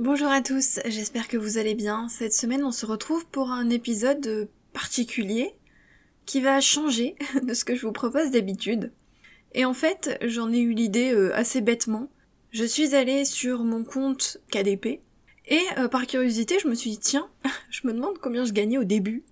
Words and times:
Bonjour 0.00 0.28
à 0.28 0.40
tous, 0.42 0.78
j'espère 0.86 1.26
que 1.26 1.36
vous 1.36 1.58
allez 1.58 1.74
bien. 1.74 2.08
Cette 2.08 2.32
semaine, 2.32 2.62
on 2.62 2.70
se 2.70 2.86
retrouve 2.86 3.26
pour 3.26 3.50
un 3.50 3.68
épisode 3.68 4.48
particulier 4.72 5.56
qui 6.24 6.40
va 6.40 6.60
changer 6.60 7.16
de 7.42 7.52
ce 7.52 7.64
que 7.64 7.74
je 7.74 7.84
vous 7.84 7.90
propose 7.90 8.30
d'habitude. 8.30 8.92
Et 9.54 9.64
en 9.64 9.74
fait, 9.74 10.16
j'en 10.22 10.52
ai 10.52 10.60
eu 10.60 10.72
l'idée 10.72 11.12
euh, 11.12 11.34
assez 11.34 11.60
bêtement. 11.60 12.08
Je 12.52 12.62
suis 12.62 12.94
allée 12.94 13.24
sur 13.24 13.64
mon 13.64 13.82
compte 13.82 14.38
KDP 14.52 15.00
et 15.46 15.62
euh, 15.78 15.88
par 15.88 16.06
curiosité, 16.06 16.58
je 16.62 16.68
me 16.68 16.76
suis 16.76 16.90
dit 16.90 17.00
tiens, 17.00 17.28
je 17.68 17.84
me 17.84 17.92
demande 17.92 18.18
combien 18.18 18.44
je 18.44 18.52
gagnais 18.52 18.78
au 18.78 18.84
début 18.84 19.24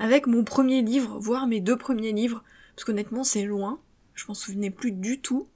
avec 0.00 0.26
mon 0.26 0.42
premier 0.42 0.82
livre, 0.82 1.20
voire 1.20 1.46
mes 1.46 1.60
deux 1.60 1.76
premiers 1.76 2.12
livres, 2.12 2.42
parce 2.74 2.84
qu'honnêtement, 2.84 3.22
c'est 3.22 3.44
loin. 3.44 3.80
Je 4.14 4.24
m'en 4.26 4.34
souvenais 4.34 4.70
plus 4.70 4.90
du 4.90 5.20
tout. 5.20 5.46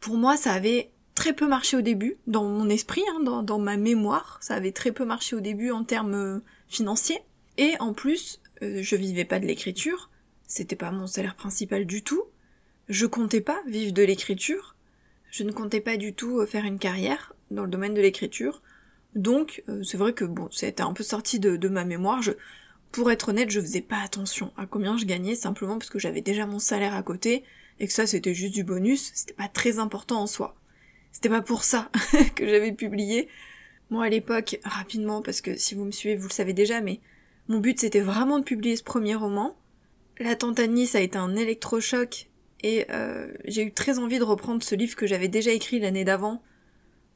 Pour 0.00 0.18
moi, 0.18 0.36
ça 0.36 0.52
avait 0.52 0.90
très 1.16 1.32
peu 1.32 1.48
marché 1.48 1.76
au 1.76 1.80
début, 1.80 2.18
dans 2.28 2.44
mon 2.44 2.68
esprit, 2.68 3.02
hein, 3.10 3.42
dans, 3.42 3.58
ma 3.58 3.76
mémoire, 3.76 4.38
ça 4.40 4.54
avait 4.54 4.70
très 4.70 4.92
peu 4.92 5.04
marché 5.04 5.34
au 5.34 5.40
début 5.40 5.72
en 5.72 5.82
termes 5.82 6.14
euh, 6.14 6.38
financiers. 6.68 7.18
Et 7.56 7.72
en 7.80 7.92
plus, 7.92 8.40
euh, 8.62 8.82
je 8.82 8.94
vivais 8.94 9.24
pas 9.24 9.40
de 9.40 9.46
l'écriture, 9.46 10.10
c'était 10.46 10.76
pas 10.76 10.92
mon 10.92 11.08
salaire 11.08 11.34
principal 11.34 11.86
du 11.86 12.04
tout. 12.04 12.22
Je 12.88 13.06
comptais 13.06 13.40
pas 13.40 13.60
vivre 13.66 13.92
de 13.92 14.02
l'écriture. 14.02 14.76
Je 15.32 15.42
ne 15.42 15.50
comptais 15.50 15.80
pas 15.80 15.96
du 15.96 16.12
tout 16.12 16.38
euh, 16.38 16.46
faire 16.46 16.66
une 16.66 16.78
carrière 16.78 17.34
dans 17.50 17.64
le 17.64 17.70
domaine 17.70 17.94
de 17.94 18.00
l'écriture. 18.00 18.62
Donc, 19.14 19.64
c'est 19.82 19.96
vrai 19.96 20.12
que 20.12 20.26
bon, 20.26 20.48
c'était 20.50 20.82
un 20.82 20.92
peu 20.92 21.02
sorti 21.02 21.40
de, 21.40 21.56
de 21.56 21.68
ma 21.68 21.86
mémoire. 21.86 22.20
Je, 22.20 22.32
pour 22.92 23.10
être 23.10 23.30
honnête, 23.30 23.50
je 23.50 23.60
faisais 23.60 23.80
pas 23.80 24.00
attention 24.04 24.52
à 24.58 24.66
combien 24.66 24.98
je 24.98 25.06
gagnais 25.06 25.34
simplement 25.34 25.78
parce 25.78 25.88
que 25.88 25.98
j'avais 25.98 26.20
déjà 26.20 26.44
mon 26.44 26.58
salaire 26.58 26.94
à 26.94 27.02
côté 27.02 27.44
et 27.80 27.86
que 27.86 27.92
ça 27.94 28.06
c'était 28.06 28.34
juste 28.34 28.52
du 28.52 28.62
bonus, 28.62 29.10
c'était 29.14 29.32
pas 29.32 29.48
très 29.48 29.78
important 29.78 30.20
en 30.20 30.26
soi. 30.26 30.54
C'était 31.16 31.30
pas 31.30 31.40
pour 31.40 31.64
ça 31.64 31.90
que 32.34 32.46
j'avais 32.46 32.72
publié. 32.72 33.28
Moi 33.88 34.04
à 34.04 34.08
l'époque, 34.10 34.60
rapidement, 34.64 35.22
parce 35.22 35.40
que 35.40 35.56
si 35.56 35.74
vous 35.74 35.86
me 35.86 35.90
suivez, 35.90 36.14
vous 36.14 36.28
le 36.28 36.32
savez 36.32 36.52
déjà, 36.52 36.82
mais 36.82 37.00
mon 37.48 37.58
but 37.58 37.80
c'était 37.80 38.02
vraiment 38.02 38.38
de 38.38 38.44
publier 38.44 38.76
ce 38.76 38.82
premier 38.82 39.14
roman. 39.14 39.56
La 40.18 40.36
Tantanie, 40.36 40.86
ça 40.86 40.98
a 40.98 41.00
été 41.00 41.16
un 41.16 41.34
électrochoc 41.34 42.28
et 42.62 42.84
euh, 42.90 43.32
j'ai 43.46 43.62
eu 43.62 43.72
très 43.72 43.98
envie 43.98 44.18
de 44.18 44.24
reprendre 44.24 44.62
ce 44.62 44.74
livre 44.74 44.94
que 44.94 45.06
j'avais 45.06 45.28
déjà 45.28 45.52
écrit 45.52 45.80
l'année 45.80 46.04
d'avant 46.04 46.42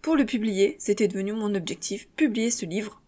pour 0.01 0.17
le 0.17 0.25
publier. 0.25 0.77
C'était 0.79 1.07
devenu 1.07 1.35
mon 1.35 1.55
objectif, 1.55 2.09
publier 2.17 2.51
ce 2.51 2.65
livre. 2.65 3.03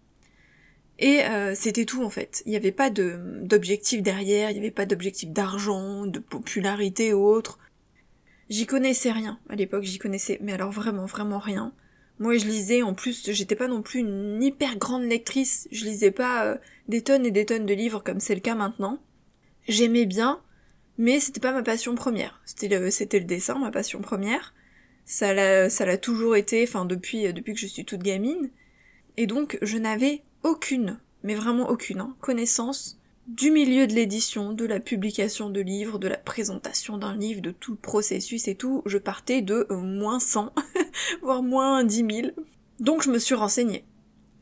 Et 0.99 1.25
euh, 1.25 1.55
c'était 1.55 1.87
tout 1.87 2.05
en 2.05 2.11
fait. 2.11 2.43
Il 2.45 2.51
n'y 2.51 2.57
avait 2.57 2.71
pas 2.71 2.91
d'objectif 2.91 4.03
derrière, 4.03 4.51
il 4.51 4.55
n'y 4.55 4.61
avait 4.61 4.71
pas 4.71 4.85
d'objectif 4.85 5.31
d'argent, 5.31 6.05
de 6.05 6.19
popularité 6.19 7.15
ou 7.15 7.25
autre. 7.25 7.59
J'y 8.53 8.67
connaissais 8.67 9.11
rien 9.11 9.39
à 9.49 9.57
l'époque, 9.57 9.85
j'y 9.85 9.97
connaissais, 9.97 10.37
mais 10.43 10.53
alors 10.53 10.71
vraiment, 10.71 11.07
vraiment 11.07 11.39
rien. 11.39 11.73
Moi, 12.19 12.37
je 12.37 12.45
lisais, 12.45 12.83
en 12.83 12.93
plus, 12.93 13.31
j'étais 13.31 13.57
pas 13.57 13.67
non 13.67 13.81
plus 13.81 14.01
une 14.01 14.43
hyper 14.43 14.77
grande 14.77 15.05
lectrice, 15.05 15.67
je 15.73 15.87
lisais 15.87 16.11
pas 16.11 16.45
euh, 16.45 16.59
des 16.87 17.01
tonnes 17.01 17.25
et 17.25 17.31
des 17.31 17.47
tonnes 17.47 17.65
de 17.65 17.73
livres 17.73 18.03
comme 18.05 18.21
c'est 18.21 18.35
le 18.35 18.43
cas 18.43 18.55
maintenant. 18.55 18.99
J'aimais 19.69 20.05
bien, 20.05 20.43
mais 20.99 21.19
c'était 21.19 21.41
pas 21.41 21.55
ma 21.55 21.63
passion 21.63 21.95
première. 21.95 22.43
C'était 22.45 22.69
le, 22.69 22.85
le 22.85 23.25
dessin, 23.25 23.59
ma 23.59 23.71
passion 23.71 24.03
première. 24.03 24.53
Ça 25.07 25.33
l'a, 25.33 25.71
ça 25.71 25.87
l'a 25.87 25.97
toujours 25.97 26.37
été, 26.37 26.63
enfin, 26.63 26.85
depuis, 26.85 27.33
depuis 27.33 27.55
que 27.55 27.61
je 27.61 27.67
suis 27.67 27.87
toute 27.87 28.03
gamine. 28.03 28.51
Et 29.17 29.27
donc, 29.27 29.57
je 29.63 29.79
n'avais 29.79 30.25
aucune, 30.43 30.99
mais 31.23 31.37
vraiment 31.37 31.71
aucune, 31.71 32.01
hein, 32.01 32.15
connaissance 32.21 33.01
du 33.27 33.51
milieu 33.51 33.87
de 33.87 33.95
l'édition, 33.95 34.53
de 34.53 34.65
la 34.65 34.81
publication 34.81 35.49
de 35.49 35.61
livres, 35.61 35.99
de 35.99 36.09
la 36.09 36.17
présentation 36.17 36.99
d'un 36.99 37.17
livre, 37.17 37.41
de 37.41 37.53
tout 37.53 37.73
le 37.73 37.79
processus 37.79 38.49
et 38.49 38.57
tout, 38.57 38.83
je 38.85 38.99
partais 38.99 39.43
de 39.43 39.67
euh, 39.71 39.77
moins 39.77 40.19
100, 40.19 40.53
voire 41.23 41.43
moins 41.43 41.85
10 41.85 41.97
000. 41.97 42.29
Donc 42.81 43.03
je 43.03 43.11
me 43.11 43.19
suis 43.19 43.35
renseignée. 43.35 43.85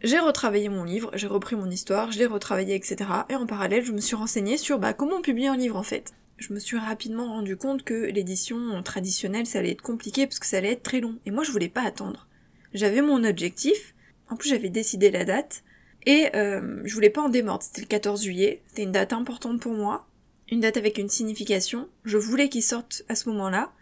J'ai 0.03 0.19
retravaillé 0.19 0.71
mon 0.71 0.85
livre, 0.85 1.11
j'ai 1.15 1.27
repris 1.27 1.57
mon 1.57 1.71
histoire, 1.71 2.11
je 2.11 2.19
l'ai 2.19 2.27
retravaillé, 2.27 2.75
etc. 2.75 2.97
Et 3.29 3.35
en 3.35 3.47
parallèle, 3.47 3.85
je 3.85 3.93
me 3.93 4.01
suis 4.01 4.17
renseignée 4.17 4.57
sur 4.57 4.79
bah, 4.79 4.95
comment 4.95 5.21
publier 5.21 5.49
un 5.49 5.59
livre 5.59 5.77
en 5.77 5.83
fait. 5.83 6.15
Je 6.39 6.55
me 6.55 6.59
suis 6.59 6.79
rapidement 6.79 7.27
rendu 7.27 7.59
compte 7.59 7.83
que 7.83 8.07
l'édition 8.07 8.83
traditionnelle, 8.83 9.45
ça 9.45 9.59
allait 9.59 9.73
être 9.73 9.83
compliqué 9.83 10.27
parce 10.27 10.39
que 10.39 10.47
ça 10.47 10.57
allait 10.57 10.73
être 10.73 10.83
très 10.83 11.01
long. 11.01 11.19
Et 11.27 11.31
moi, 11.31 11.45
je 11.45 11.53
voulais 11.53 11.69
pas 11.69 11.83
attendre. 11.83 12.29
J'avais 12.73 13.03
mon 13.03 13.25
objectif, 13.25 13.95
en 14.31 14.37
plus 14.37 14.49
j'avais 14.49 14.71
décidé 14.71 15.11
la 15.11 15.27
date, 15.27 15.65
et 16.07 16.29
euh, 16.35 16.81
je 16.85 16.95
voulais 16.95 17.11
pas 17.11 17.23
en 17.23 17.29
démordre, 17.29 17.63
c'était 17.63 17.83
le 17.83 17.87
14 17.87 18.23
juillet, 18.23 18.63
c'était 18.69 18.83
une 18.83 18.93
date 18.93 19.13
importante 19.13 19.61
pour 19.61 19.73
moi, 19.73 20.07
une 20.51 20.61
date 20.61 20.77
avec 20.77 20.99
une 20.99 21.09
signification, 21.09 21.89
je 22.05 22.19
voulais 22.19 22.49
qu'il 22.49 22.63
sorte 22.63 23.03
à 23.09 23.15
ce 23.15 23.29
moment-là, 23.29 23.73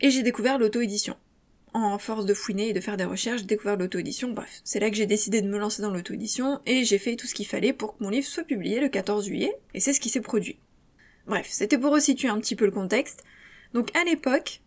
et 0.00 0.10
j'ai 0.10 0.22
découvert 0.22 0.58
l'auto-édition. 0.58 1.16
En 1.74 1.98
force 1.98 2.24
de 2.24 2.32
fouiner 2.32 2.68
et 2.68 2.72
de 2.72 2.80
faire 2.80 2.96
des 2.96 3.04
recherches, 3.04 3.40
j'ai 3.40 3.46
découvert 3.46 3.76
l'auto-édition, 3.76 4.32
bref, 4.32 4.60
c'est 4.64 4.80
là 4.80 4.90
que 4.90 4.96
j'ai 4.96 5.06
décidé 5.06 5.42
de 5.42 5.48
me 5.48 5.58
lancer 5.58 5.82
dans 5.82 5.90
l'auto-édition, 5.90 6.60
et 6.64 6.84
j'ai 6.84 6.98
fait 6.98 7.16
tout 7.16 7.26
ce 7.26 7.34
qu'il 7.34 7.46
fallait 7.46 7.72
pour 7.72 7.96
que 7.96 8.02
mon 8.02 8.10
livre 8.10 8.26
soit 8.26 8.44
publié 8.44 8.80
le 8.80 8.88
14 8.88 9.26
juillet, 9.26 9.54
et 9.74 9.80
c'est 9.80 9.92
ce 9.92 10.00
qui 10.00 10.08
s'est 10.08 10.20
produit. 10.20 10.58
Bref, 11.26 11.48
c'était 11.50 11.78
pour 11.78 11.92
resituer 11.92 12.28
un 12.28 12.38
petit 12.38 12.56
peu 12.56 12.64
le 12.64 12.70
contexte. 12.70 13.24
Donc 13.74 13.94
à 13.96 14.04
l'époque, 14.04 14.62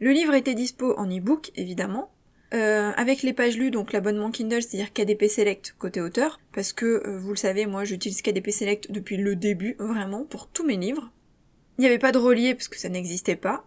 le 0.00 0.12
livre 0.12 0.34
était 0.34 0.54
dispo 0.54 0.94
en 0.96 1.06
e-book, 1.06 1.52
évidemment, 1.56 2.10
euh, 2.52 2.90
avec 2.96 3.22
les 3.22 3.32
pages 3.32 3.56
lues, 3.56 3.70
donc 3.70 3.92
l'abonnement 3.92 4.30
Kindle, 4.30 4.62
c'est-à-dire 4.62 4.92
KDP 4.92 5.28
Select 5.28 5.74
côté 5.78 6.00
auteur, 6.00 6.40
parce 6.52 6.72
que 6.72 7.06
euh, 7.06 7.18
vous 7.18 7.30
le 7.30 7.36
savez, 7.36 7.66
moi 7.66 7.84
j'utilise 7.84 8.22
KDP 8.22 8.50
Select 8.50 8.90
depuis 8.90 9.16
le 9.16 9.36
début, 9.36 9.76
vraiment, 9.78 10.24
pour 10.24 10.48
tous 10.48 10.66
mes 10.66 10.76
livres. 10.76 11.12
Il 11.78 11.82
n'y 11.82 11.86
avait 11.86 11.98
pas 11.98 12.12
de 12.12 12.18
relié 12.18 12.54
parce 12.54 12.68
que 12.68 12.78
ça 12.78 12.88
n'existait 12.88 13.36
pas. 13.36 13.64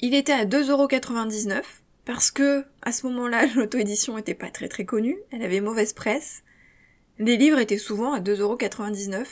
Il 0.00 0.14
était 0.14 0.32
à 0.32 0.46
2,99€, 0.46 1.62
parce 2.06 2.30
que 2.30 2.64
à 2.80 2.92
ce 2.92 3.06
moment-là, 3.06 3.46
l'auto-édition 3.54 4.16
était 4.16 4.34
pas 4.34 4.50
très 4.50 4.68
très 4.68 4.86
connue, 4.86 5.18
elle 5.30 5.42
avait 5.42 5.60
mauvaise 5.60 5.92
presse. 5.92 6.42
Les 7.18 7.36
livres 7.36 7.58
étaient 7.58 7.76
souvent 7.76 8.14
à 8.14 8.20
2,99€. 8.20 9.26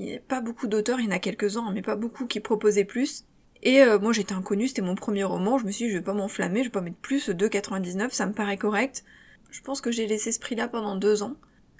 Il 0.00 0.06
n'y 0.06 0.16
a 0.16 0.18
pas 0.18 0.40
beaucoup 0.40 0.66
d'auteurs, 0.66 0.98
il 0.98 1.04
y 1.04 1.08
en 1.08 1.12
a 1.12 1.20
quelques-uns, 1.20 1.70
mais 1.72 1.82
pas 1.82 1.94
beaucoup 1.94 2.26
qui 2.26 2.40
proposaient 2.40 2.84
plus. 2.84 3.24
Et 3.64 3.82
euh, 3.82 3.98
moi 3.98 4.12
j'étais 4.12 4.34
inconnue, 4.34 4.68
c'était 4.68 4.82
mon 4.82 4.94
premier 4.94 5.24
roman, 5.24 5.58
je 5.58 5.64
me 5.64 5.70
suis 5.70 5.86
dit 5.86 5.90
je 5.90 5.96
vais 5.96 6.04
pas 6.04 6.12
m'enflammer, 6.12 6.60
je 6.60 6.64
vais 6.64 6.70
pas 6.70 6.82
mettre 6.82 6.98
plus, 6.98 7.30
2,99, 7.30 8.10
ça 8.10 8.26
me 8.26 8.32
paraît 8.32 8.58
correct. 8.58 9.04
Je 9.50 9.60
pense 9.62 9.80
que 9.80 9.90
j'ai 9.90 10.06
laissé 10.06 10.32
ce 10.32 10.40
prix-là 10.40 10.68
pendant 10.68 10.96
deux 10.96 11.22
ans. 11.22 11.36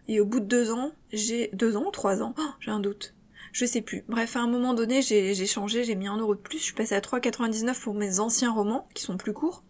Et 0.07 0.21
au 0.21 0.27
bout 0.27 0.41
de 0.41 0.45
deux 0.45 0.71
ans, 0.71 0.93
j'ai... 1.13 1.51
Deux 1.53 1.77
ans 1.77 1.87
ou 1.87 1.91
trois 1.91 2.23
ans 2.23 2.35
oh, 2.39 2.51
J'ai 2.61 2.71
un 2.71 2.79
doute. 2.79 3.15
Je 3.53 3.65
sais 3.67 3.83
plus. 3.83 4.05
Bref, 4.09 4.37
à 4.37 4.41
un 4.41 4.47
moment 4.47 4.75
donné, 4.75 5.03
j'ai 5.03 5.47
changé, 5.47 5.85
j'ai 5.85 5.95
mis 5.95 6.07
un 6.07 6.17
euro 6.17 6.35
de 6.35 6.41
plus, 6.41 6.59
je 6.59 6.65
suis 6.65 6.75
passée 6.75 6.95
à 6.95 7.01
3,99 7.01 7.81
pour 7.81 7.95
mes 7.95 8.21
anciens 8.21 8.53
romans, 8.53 8.89
qui 8.95 9.03
sont 9.03 9.17
plus 9.17 9.33
courts, 9.33 9.65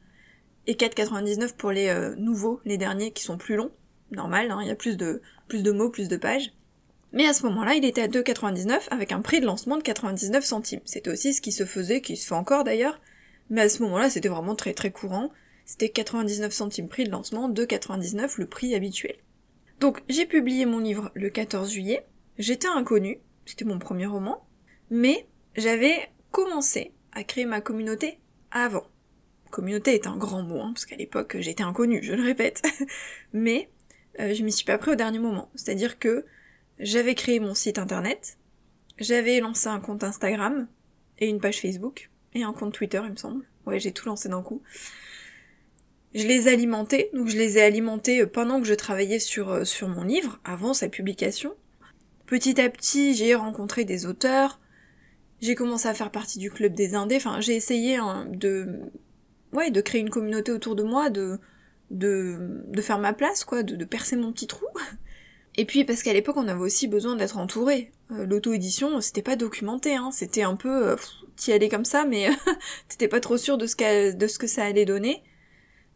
et 0.66 0.74
4,99 0.74 1.54
pour 1.54 1.70
les 1.70 1.88
euh, 1.88 2.14
nouveaux, 2.16 2.60
les 2.64 2.78
derniers, 2.78 3.10
qui 3.10 3.22
sont 3.22 3.36
plus 3.36 3.56
longs. 3.56 3.72
Normal, 4.10 4.50
hein, 4.50 4.58
il 4.62 4.68
y 4.68 4.70
a 4.70 4.74
plus 4.74 4.96
de, 4.96 5.20
plus 5.48 5.62
de 5.62 5.70
mots, 5.70 5.90
plus 5.90 6.08
de 6.08 6.16
pages. 6.16 6.52
Mais 7.14 7.28
à 7.28 7.32
ce 7.32 7.44
moment-là, 7.44 7.74
il 7.74 7.84
était 7.84 8.02
à 8.02 8.08
2,99 8.08 8.88
avec 8.90 9.12
un 9.12 9.20
prix 9.20 9.40
de 9.40 9.46
lancement 9.46 9.76
de 9.76 9.84
99 9.84 10.44
centimes. 10.44 10.80
C'était 10.84 11.10
aussi 11.10 11.32
ce 11.32 11.40
qui 11.40 11.52
se 11.52 11.64
faisait, 11.64 12.00
qui 12.00 12.16
se 12.16 12.26
fait 12.26 12.34
encore 12.34 12.64
d'ailleurs. 12.64 13.00
Mais 13.50 13.60
à 13.60 13.68
ce 13.68 13.82
moment-là, 13.84 14.10
c'était 14.10 14.28
vraiment 14.28 14.56
très 14.56 14.74
très 14.74 14.90
courant. 14.90 15.30
C'était 15.64 15.90
99 15.90 16.52
centimes 16.52 16.88
prix 16.88 17.04
de 17.04 17.12
lancement, 17.12 17.48
2,99 17.48 18.34
le 18.38 18.46
prix 18.46 18.74
habituel. 18.74 19.14
Donc 19.78 20.02
j'ai 20.08 20.26
publié 20.26 20.66
mon 20.66 20.80
livre 20.80 21.12
le 21.14 21.30
14 21.30 21.70
juillet. 21.70 22.04
J'étais 22.36 22.66
inconnue, 22.66 23.20
c'était 23.46 23.64
mon 23.64 23.78
premier 23.78 24.06
roman, 24.06 24.44
mais 24.90 25.28
j'avais 25.56 25.94
commencé 26.32 26.94
à 27.12 27.22
créer 27.22 27.46
ma 27.46 27.60
communauté 27.60 28.18
avant. 28.50 28.88
Communauté 29.52 29.94
est 29.94 30.08
un 30.08 30.16
grand 30.16 30.42
mot, 30.42 30.60
hein, 30.60 30.72
parce 30.74 30.84
qu'à 30.84 30.96
l'époque 30.96 31.36
j'étais 31.38 31.62
inconnue, 31.62 32.02
je 32.02 32.12
le 32.12 32.24
répète. 32.24 32.62
mais 33.32 33.70
euh, 34.18 34.34
je 34.34 34.42
m'y 34.42 34.50
suis 34.50 34.64
pas 34.64 34.78
pris 34.78 34.90
au 34.90 34.96
dernier 34.96 35.20
moment. 35.20 35.48
C'est-à-dire 35.54 36.00
que 36.00 36.24
j'avais 36.78 37.14
créé 37.14 37.40
mon 37.40 37.54
site 37.54 37.78
internet, 37.78 38.38
j'avais 38.98 39.40
lancé 39.40 39.68
un 39.68 39.80
compte 39.80 40.04
Instagram 40.04 40.68
et 41.18 41.28
une 41.28 41.40
page 41.40 41.60
Facebook 41.60 42.10
et 42.34 42.42
un 42.42 42.52
compte 42.52 42.74
Twitter, 42.74 43.00
il 43.04 43.12
me 43.12 43.16
semble. 43.16 43.44
Ouais, 43.66 43.80
j'ai 43.80 43.92
tout 43.92 44.06
lancé 44.06 44.28
d'un 44.28 44.42
coup. 44.42 44.62
Je 46.14 46.26
les 46.26 46.46
alimentais, 46.48 47.10
donc 47.12 47.28
je 47.28 47.36
les 47.36 47.58
ai 47.58 47.62
alimentés 47.62 48.20
euh, 48.20 48.26
pendant 48.26 48.60
que 48.60 48.66
je 48.66 48.74
travaillais 48.74 49.18
sur, 49.18 49.50
euh, 49.50 49.64
sur 49.64 49.88
mon 49.88 50.04
livre, 50.04 50.38
avant 50.44 50.74
sa 50.74 50.88
publication. 50.88 51.54
Petit 52.26 52.60
à 52.60 52.70
petit, 52.70 53.14
j'ai 53.14 53.34
rencontré 53.34 53.84
des 53.84 54.06
auteurs, 54.06 54.60
j'ai 55.40 55.54
commencé 55.54 55.88
à 55.88 55.94
faire 55.94 56.10
partie 56.10 56.38
du 56.38 56.50
club 56.50 56.74
des 56.74 56.94
indés, 56.94 57.16
enfin 57.16 57.40
j'ai 57.40 57.54
essayé 57.54 57.96
hein, 57.96 58.26
de 58.30 58.80
ouais, 59.52 59.70
de 59.70 59.80
créer 59.80 60.00
une 60.00 60.10
communauté 60.10 60.52
autour 60.52 60.76
de 60.76 60.82
moi, 60.82 61.10
de 61.10 61.38
de, 61.90 62.62
de 62.66 62.80
faire 62.80 62.98
ma 62.98 63.12
place, 63.12 63.44
quoi, 63.44 63.62
de, 63.62 63.76
de 63.76 63.84
percer 63.84 64.16
mon 64.16 64.32
petit 64.32 64.46
trou. 64.46 64.66
Et 65.56 65.64
puis 65.64 65.84
parce 65.84 66.02
qu'à 66.02 66.12
l'époque 66.12 66.36
on 66.36 66.48
avait 66.48 66.60
aussi 66.60 66.88
besoin 66.88 67.16
d'être 67.16 67.38
entouré. 67.38 67.92
Euh, 68.10 68.26
l'auto-édition 68.26 69.00
c'était 69.00 69.22
pas 69.22 69.36
documenté, 69.36 69.94
hein. 69.94 70.10
c'était 70.12 70.42
un 70.42 70.56
peu 70.56 70.88
euh, 70.88 70.96
t'y 71.36 71.52
allais 71.52 71.68
comme 71.68 71.84
ça 71.84 72.04
mais 72.04 72.28
t'étais 72.88 73.08
pas 73.08 73.20
trop 73.20 73.36
sûr 73.36 73.56
de 73.56 73.66
ce, 73.66 73.76
que 73.76 74.46
ça 74.46 74.64
allait 74.64 74.84
donner. 74.84 75.22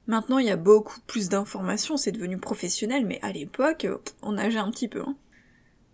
Maintenant 0.07 0.39
il 0.39 0.47
y 0.47 0.51
a 0.51 0.57
beaucoup 0.57 1.01
plus 1.07 1.29
d'informations, 1.29 1.97
c'est 1.97 2.13
devenu 2.13 2.39
professionnel, 2.39 3.05
mais 3.05 3.19
à 3.23 3.33
l'époque 3.33 3.87
on 4.23 4.33
nageait 4.33 4.59
un 4.59 4.71
petit 4.71 4.89
peu. 4.89 5.01
Hein. 5.01 5.17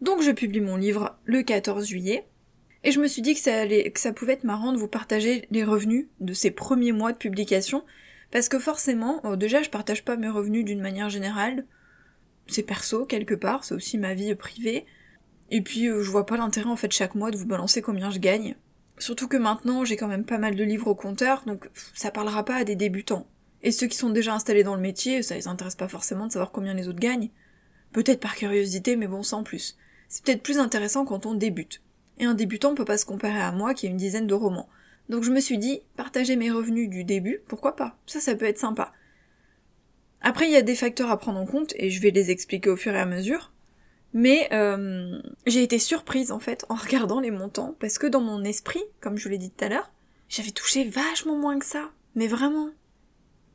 Donc 0.03 0.23
je 0.23 0.31
publie 0.31 0.61
mon 0.61 0.77
livre 0.77 1.17
le 1.25 1.43
14 1.43 1.87
juillet, 1.87 2.27
et 2.85 2.91
je 2.91 3.01
me 3.01 3.09
suis 3.09 3.23
dit 3.23 3.35
que 3.35 3.41
ça, 3.41 3.67
que 3.67 4.01
ça 4.01 4.13
pouvait 4.13 4.35
être 4.35 4.45
marrant 4.45 4.73
de 4.73 4.79
vous 4.79 4.89
partager 4.89 5.49
les 5.51 5.65
revenus 5.65 6.07
de 6.21 6.35
ces 6.35 6.51
premiers 6.51 6.93
mois 6.93 7.13
de 7.13 7.17
publication, 7.17 7.83
parce 8.31 8.51
que 8.51 8.59
forcément, 8.59 9.25
euh, 9.25 9.37
déjà 9.37 9.63
je 9.63 9.71
partage 9.71 10.05
pas 10.05 10.17
mes 10.17 10.29
revenus 10.29 10.67
d'une 10.67 10.83
manière 10.83 11.09
générale, 11.09 11.65
c'est 12.47 12.63
perso 12.63 13.07
quelque 13.07 13.35
part, 13.35 13.65
c'est 13.65 13.75
aussi 13.75 13.99
ma 13.99 14.15
vie 14.15 14.35
privée. 14.35 14.87
Et 15.51 15.61
puis 15.61 15.89
euh, 15.89 16.03
je 16.03 16.11
vois 16.11 16.27
pas 16.27 16.37
l'intérêt 16.37 16.71
en 16.71 16.77
fait 16.77 16.93
chaque 16.93 17.15
mois 17.15 17.31
de 17.31 17.37
vous 17.37 17.47
balancer 17.47 17.83
combien 17.83 18.11
je 18.11 18.19
gagne. 18.19 18.57
Surtout 18.99 19.29
que 19.29 19.37
maintenant 19.37 19.85
j'ai 19.85 19.97
quand 19.97 20.09
même 20.09 20.25
pas 20.25 20.39
mal 20.39 20.55
de 20.55 20.65
livres 20.65 20.89
au 20.89 20.95
compteur, 20.95 21.43
donc 21.47 21.69
ça 21.95 22.11
parlera 22.11 22.45
pas 22.45 22.57
à 22.57 22.65
des 22.65 22.77
débutants. 22.77 23.27
Et 23.63 23.73
ceux 23.73 23.87
qui 23.87 23.97
sont 23.97 24.11
déjà 24.11 24.35
installés 24.35 24.63
dans 24.63 24.75
le 24.75 24.83
métier, 24.83 25.23
ça 25.23 25.35
les 25.35 25.49
intéresse 25.49 25.75
pas 25.75 25.89
forcément 25.89 26.27
de 26.27 26.33
savoir 26.33 26.53
combien 26.53 26.75
les 26.75 26.87
autres 26.87 27.01
gagnent. 27.01 27.31
Peut-être 27.93 28.21
par 28.21 28.35
curiosité, 28.37 28.95
mais 28.95 29.07
bon, 29.07 29.23
sans 29.23 29.43
plus. 29.43 29.79
C'est 30.09 30.23
peut-être 30.23 30.43
plus 30.43 30.59
intéressant 30.59 31.07
quand 31.07 31.25
on 31.25 31.35
débute. 31.35 31.81
Et 32.19 32.27
un 32.27 32.35
débutant 32.35 32.75
peut 32.75 32.85
pas 32.85 32.99
se 32.99 33.07
comparer 33.07 33.41
à 33.41 33.53
moi 33.53 33.73
qui 33.73 33.87
ai 33.87 33.89
une 33.89 33.97
dizaine 33.97 34.27
de 34.27 34.35
romans. 34.35 34.69
Donc 35.09 35.23
je 35.23 35.31
me 35.31 35.41
suis 35.41 35.57
dit, 35.57 35.81
partager 35.97 36.37
mes 36.37 36.51
revenus 36.51 36.91
du 36.91 37.05
début, 37.05 37.41
pourquoi 37.49 37.75
pas? 37.75 37.97
Ça, 38.07 38.21
ça 38.21 38.35
peut 38.35 38.45
être 38.45 38.59
sympa. 38.59 38.93
Après, 40.27 40.47
il 40.47 40.53
y 40.53 40.57
a 40.57 40.63
des 40.63 40.75
facteurs 40.75 41.11
à 41.11 41.19
prendre 41.19 41.39
en 41.39 41.45
compte, 41.45 41.75
et 41.77 41.91
je 41.91 42.01
vais 42.01 42.11
les 42.11 42.31
expliquer 42.31 42.71
au 42.71 42.77
fur 42.77 42.95
et 42.95 42.99
à 42.99 43.05
mesure. 43.05 43.53
Mais 44.15 44.49
euh, 44.53 45.21
j'ai 45.47 45.63
été 45.63 45.79
surprise 45.79 46.33
en 46.33 46.39
fait 46.39 46.65
en 46.71 46.75
regardant 46.83 47.21
les 47.21 47.31
montants, 47.31 47.77
parce 47.79 47.99
que 47.99 48.07
dans 48.07 48.23
mon 48.23 48.43
esprit, 48.43 48.83
comme 49.01 49.19
je 49.19 49.25
vous 49.25 49.31
l'ai 49.31 49.39
dit 49.39 49.51
tout 49.51 49.65
à 49.67 49.69
l'heure, 49.69 49.91
j'avais 50.31 50.51
touché 50.51 50.85
vachement 50.85 51.37
moins 51.37 51.59
que 51.59 51.67
ça. 51.67 51.91
Mais 52.15 52.27
vraiment. 52.27 52.71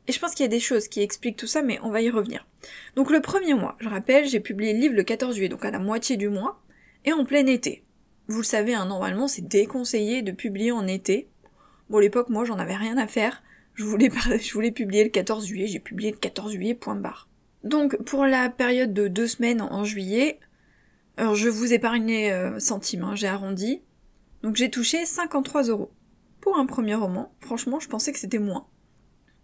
Et 0.06 0.12
je 0.12 0.20
pense 0.20 0.32
qu'il 0.32 0.44
y 0.44 0.48
a 0.48 0.48
des 0.48 0.60
choses 0.60 0.86
qui 0.86 1.00
expliquent 1.02 1.36
tout 1.36 1.48
ça, 1.48 1.62
mais 1.62 1.80
on 1.82 1.90
va 1.90 2.02
y 2.02 2.10
revenir. 2.10 2.46
Donc 2.94 3.10
le 3.10 3.20
premier 3.20 3.54
mois, 3.54 3.76
je 3.80 3.88
rappelle, 3.88 4.28
j'ai 4.28 4.38
publié 4.40 4.72
le 4.72 4.78
livre 4.78 4.94
le 4.94 5.02
14 5.02 5.34
juillet, 5.34 5.48
donc 5.48 5.64
à 5.64 5.72
la 5.72 5.80
moitié 5.80 6.16
du 6.16 6.28
mois, 6.28 6.62
et 7.04 7.12
en 7.12 7.24
plein 7.24 7.46
été. 7.46 7.82
Vous 8.28 8.38
le 8.38 8.44
savez, 8.44 8.74
hein, 8.74 8.86
normalement 8.86 9.26
c'est 9.26 9.48
déconseillé 9.48 10.22
de 10.22 10.30
publier 10.30 10.70
en 10.70 10.86
été. 10.86 11.28
Bon, 11.88 11.98
à 11.98 12.00
l'époque, 12.00 12.28
moi 12.28 12.44
j'en 12.44 12.60
avais 12.60 12.76
rien 12.76 12.96
à 12.96 13.08
faire. 13.08 13.42
Je 13.74 13.84
voulais, 14.52 14.70
publier 14.70 15.04
le 15.04 15.10
14 15.10 15.46
juillet, 15.46 15.66
j'ai 15.66 15.80
publié 15.80 16.10
le 16.10 16.16
14 16.16 16.52
juillet, 16.52 16.74
point 16.74 16.96
barre. 16.96 17.28
Donc 17.64 17.96
pour 18.04 18.26
la 18.26 18.50
période 18.50 18.92
de 18.92 19.08
deux 19.08 19.26
semaines 19.26 19.62
en 19.62 19.84
juillet, 19.84 20.38
alors 21.16 21.34
je 21.34 21.48
vous 21.48 21.72
épargne 21.72 22.06
les 22.06 22.30
euh, 22.30 22.58
centimes, 22.58 23.04
hein, 23.04 23.14
j'ai 23.14 23.26
arrondi. 23.26 23.82
Donc 24.42 24.56
j'ai 24.56 24.70
touché 24.70 25.04
53 25.06 25.64
euros. 25.64 25.92
Pour 26.40 26.56
un 26.56 26.66
premier 26.66 26.94
roman, 26.94 27.34
franchement, 27.40 27.80
je 27.80 27.88
pensais 27.88 28.12
que 28.12 28.18
c'était 28.18 28.38
moins. 28.38 28.66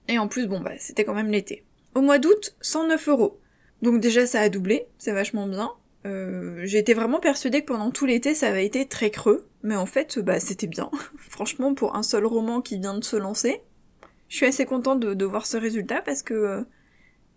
Et 0.08 0.18
en 0.18 0.28
plus, 0.28 0.46
bon, 0.46 0.60
bah, 0.60 0.72
c'était 0.78 1.04
quand 1.04 1.14
même 1.14 1.30
l'été. 1.30 1.64
Au 1.94 2.00
mois 2.00 2.18
d'août, 2.18 2.56
109 2.60 3.08
euros. 3.08 3.40
Donc 3.82 4.00
déjà, 4.00 4.26
ça 4.26 4.40
a 4.40 4.48
doublé, 4.48 4.86
c'est 4.98 5.12
vachement 5.12 5.46
bien. 5.46 5.70
Euh, 6.06 6.60
j'ai 6.64 6.78
été 6.78 6.94
vraiment 6.94 7.20
persuadée 7.20 7.60
que 7.60 7.66
pendant 7.66 7.90
tout 7.90 8.06
l'été, 8.06 8.34
ça 8.34 8.48
avait 8.48 8.64
été 8.64 8.86
très 8.86 9.10
creux. 9.10 9.48
Mais 9.62 9.76
en 9.76 9.86
fait, 9.86 10.18
bah, 10.18 10.40
c'était 10.40 10.66
bien. 10.66 10.90
Franchement, 11.18 11.74
pour 11.74 11.96
un 11.96 12.02
seul 12.02 12.24
roman 12.24 12.62
qui 12.62 12.78
vient 12.78 12.96
de 12.96 13.04
se 13.04 13.16
lancer, 13.16 13.60
je 14.28 14.36
suis 14.36 14.46
assez 14.46 14.66
contente 14.66 15.00
de, 15.00 15.24
voir 15.24 15.46
ce 15.46 15.56
résultat 15.56 16.02
parce 16.02 16.22
que, 16.22 16.64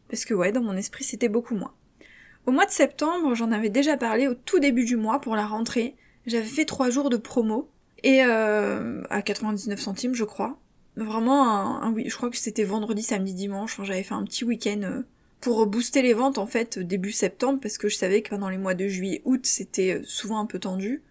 parce 0.10 0.26
que 0.26 0.34
ouais, 0.34 0.52
dans 0.52 0.62
mon 0.62 0.76
esprit, 0.76 1.04
c'était 1.04 1.30
beaucoup 1.30 1.56
moins. 1.56 1.74
Au 2.46 2.52
mois 2.52 2.66
de 2.66 2.72
septembre, 2.72 3.36
j'en 3.36 3.52
avais 3.52 3.70
déjà 3.70 3.98
parlé 3.98 4.28
au 4.28 4.34
tout 4.34 4.60
début 4.60 4.86
du 4.86 4.96
mois 4.96 5.22
pour 5.22 5.36
la 5.36 5.46
rentrée. 5.46 5.96
J'avais 6.26 6.46
fait 6.46 6.66
trois 6.66 6.90
jours 6.90 7.10
de 7.10 7.18
promo 7.18 7.70
et 8.04 8.24
euh, 8.24 9.04
à 9.10 9.22
99 9.22 9.80
centimes, 9.80 10.16
je 10.16 10.24
crois 10.24 10.60
vraiment 11.00 11.82
un, 11.82 11.92
oui, 11.94 12.06
je 12.08 12.16
crois 12.16 12.30
que 12.30 12.38
c'était 12.38 12.64
vendredi, 12.64 13.04
samedi, 13.04 13.34
dimanche. 13.34 13.80
j'avais 13.84 14.04
fait 14.04 14.14
un 14.14 14.24
petit 14.24 14.44
week-end 14.44 14.82
euh, 14.84 15.02
pour 15.42 15.66
booster 15.66 16.02
les 16.02 16.14
ventes 16.14 16.38
en 16.38 16.48
fait 16.48 16.80
début 16.80 17.12
septembre 17.12 17.60
parce 17.62 17.78
que 17.78 17.90
je 17.90 17.96
savais 17.96 18.22
que 18.22 18.30
pendant 18.30 18.50
les 18.50 18.58
mois 18.58 18.74
de 18.74 18.88
juillet, 18.88 19.22
août, 19.26 19.46
c'était 19.46 20.00
euh, 20.00 20.04
souvent 20.04 20.40
un 20.40 20.46
peu 20.46 20.60
tendu. 20.60 21.02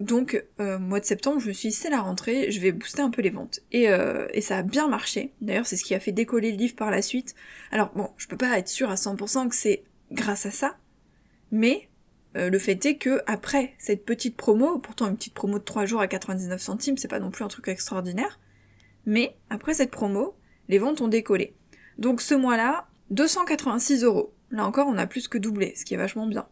Donc 0.00 0.44
euh, 0.60 0.78
mois 0.78 0.98
de 0.98 1.04
septembre, 1.04 1.40
je 1.40 1.48
me 1.48 1.52
suis 1.52 1.68
dit 1.68 1.74
c'est 1.74 1.90
la 1.90 2.00
rentrée, 2.00 2.50
je 2.50 2.60
vais 2.60 2.72
booster 2.72 3.02
un 3.02 3.10
peu 3.10 3.22
les 3.22 3.30
ventes. 3.30 3.60
Et, 3.70 3.86
et 4.32 4.40
ça 4.40 4.58
a 4.58 4.62
bien 4.62 4.88
marché. 4.88 5.32
D'ailleurs, 5.40 5.66
c'est 5.66 5.76
ce 5.76 5.84
qui 5.84 5.94
a 5.94 6.00
fait 6.00 6.12
décoller 6.12 6.52
le 6.52 6.56
livre 6.56 6.74
par 6.74 6.90
la 6.90 7.02
suite. 7.02 7.34
Alors 7.70 7.90
bon, 7.94 8.10
je 8.16 8.26
peux 8.26 8.36
pas 8.36 8.58
être 8.58 8.68
sûre 8.68 8.90
à 8.90 8.94
100% 8.94 9.48
que 9.48 9.54
c'est 9.54 9.84
grâce 10.10 10.46
à 10.46 10.50
ça, 10.50 10.76
mais 11.52 11.88
le 12.34 12.58
fait 12.58 12.84
est 12.86 12.96
que 12.96 13.20
après 13.26 13.74
cette 13.78 14.06
petite 14.06 14.36
promo, 14.36 14.78
pourtant 14.78 15.08
une 15.08 15.16
petite 15.16 15.34
promo 15.34 15.58
de 15.58 15.64
3 15.64 15.84
jours 15.84 16.00
à 16.00 16.08
99 16.08 16.60
centimes, 16.60 16.96
c'est 16.96 17.08
pas 17.08 17.20
non 17.20 17.30
plus 17.30 17.44
un 17.44 17.48
truc 17.48 17.68
extraordinaire, 17.68 18.40
mais 19.04 19.36
après 19.50 19.74
cette 19.74 19.90
promo, 19.90 20.34
les 20.68 20.78
ventes 20.78 21.00
ont 21.02 21.08
décollé. 21.08 21.54
Donc 21.98 22.22
ce 22.22 22.34
mois-là, 22.34 22.88
286 23.10 24.04
euros. 24.04 24.32
Là 24.50 24.64
encore, 24.64 24.86
on 24.88 24.96
a 24.96 25.06
plus 25.06 25.28
que 25.28 25.38
doublé, 25.38 25.74
ce 25.76 25.84
qui 25.84 25.94
est 25.94 25.98
vachement 25.98 26.26
bien. 26.26 26.48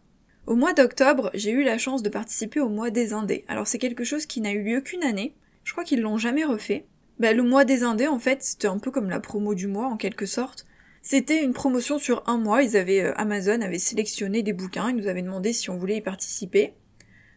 Au 0.48 0.54
mois 0.54 0.72
d'octobre, 0.72 1.30
j'ai 1.34 1.50
eu 1.50 1.62
la 1.62 1.76
chance 1.76 2.02
de 2.02 2.08
participer 2.08 2.58
au 2.58 2.70
mois 2.70 2.88
des 2.88 3.12
Indés. 3.12 3.44
Alors 3.48 3.66
c'est 3.66 3.76
quelque 3.76 4.02
chose 4.02 4.24
qui 4.24 4.40
n'a 4.40 4.52
eu 4.52 4.62
lieu 4.62 4.80
qu'une 4.80 5.02
année. 5.02 5.34
Je 5.62 5.72
crois 5.72 5.84
qu'ils 5.84 6.00
l'ont 6.00 6.16
jamais 6.16 6.42
refait. 6.42 6.86
Bah, 7.18 7.34
le 7.34 7.42
mois 7.42 7.66
des 7.66 7.82
Indés, 7.82 8.08
en 8.08 8.18
fait, 8.18 8.42
c'était 8.42 8.66
un 8.66 8.78
peu 8.78 8.90
comme 8.90 9.10
la 9.10 9.20
promo 9.20 9.54
du 9.54 9.66
mois, 9.66 9.88
en 9.88 9.98
quelque 9.98 10.24
sorte. 10.24 10.64
C'était 11.02 11.44
une 11.44 11.52
promotion 11.52 11.98
sur 11.98 12.22
un 12.26 12.38
mois. 12.38 12.62
Ils 12.62 12.78
avaient, 12.78 13.02
euh, 13.02 13.12
Amazon 13.18 13.60
avait 13.60 13.78
sélectionné 13.78 14.42
des 14.42 14.54
bouquins. 14.54 14.88
Ils 14.88 14.96
nous 14.96 15.06
avaient 15.06 15.20
demandé 15.20 15.52
si 15.52 15.68
on 15.68 15.76
voulait 15.76 15.98
y 15.98 16.00
participer. 16.00 16.72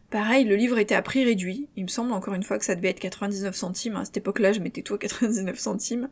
Pareil, 0.08 0.46
le 0.46 0.56
livre 0.56 0.78
était 0.78 0.94
à 0.94 1.02
prix 1.02 1.22
réduit. 1.22 1.68
Il 1.76 1.82
me 1.82 1.88
semble 1.88 2.12
encore 2.12 2.32
une 2.32 2.42
fois 2.42 2.58
que 2.58 2.64
ça 2.64 2.76
devait 2.76 2.88
être 2.88 3.00
99 3.00 3.54
centimes. 3.54 3.96
À 3.96 4.06
cette 4.06 4.16
époque-là, 4.16 4.54
je 4.54 4.60
mettais 4.60 4.80
tout 4.80 4.94
à 4.94 4.98
99 4.98 5.58
centimes. 5.58 6.08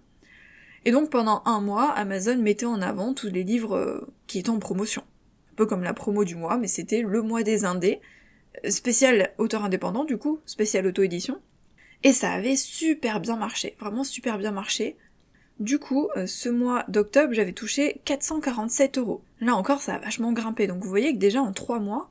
Et 0.85 0.91
donc 0.91 1.08
pendant 1.08 1.41
un 1.47 1.62
mois, 1.62 1.93
Amazon 1.93 2.37
mettait 2.37 2.67
en 2.67 2.82
avant 2.82 3.14
tous 3.14 3.29
les 3.29 3.43
livres 3.43 3.75
euh, 3.75 4.12
qui 4.26 4.38
étaient 4.38 4.50
en 4.50 4.58
promotion. 4.58 5.02
Comme 5.67 5.83
la 5.83 5.95
promo 5.95 6.25
du 6.25 6.37
mois, 6.37 6.59
mais 6.59 6.69
c'était 6.69 7.03
le 7.03 7.23
mois 7.23 7.43
des 7.43 7.65
indés. 7.65 8.01
Euh, 8.65 8.71
spécial 8.71 9.33
auteur 9.39 9.65
indépendant 9.65 10.05
du 10.05 10.17
coup, 10.17 10.41
spécial 10.47 10.87
auto-édition. 10.87 11.41
Et 12.03 12.12
ça 12.12 12.33
avait 12.33 12.57
super 12.57 13.21
bien 13.21 13.37
marché, 13.37 13.77
vraiment 13.79 14.05
super 14.05 14.39
bien 14.39 14.53
marché. 14.53 14.97
Du 15.59 15.79
coup, 15.79 16.09
euh, 16.17 16.27
ce 16.27 16.49
mois 16.49 16.85
d'octobre, 16.89 17.35
j'avais 17.35 17.53
touché 17.53 18.01
447 18.07 18.97
euros. 18.97 19.23
Là 19.41 19.55
encore, 19.55 19.81
ça 19.81 19.95
a 19.95 19.99
vachement 19.99 20.33
grimpé. 20.33 20.67
Donc 20.67 20.83
vous 20.83 20.89
voyez 20.89 21.12
que 21.12 21.19
déjà 21.19 21.43
en 21.43 21.53
trois 21.53 21.79
mois, 21.79 22.11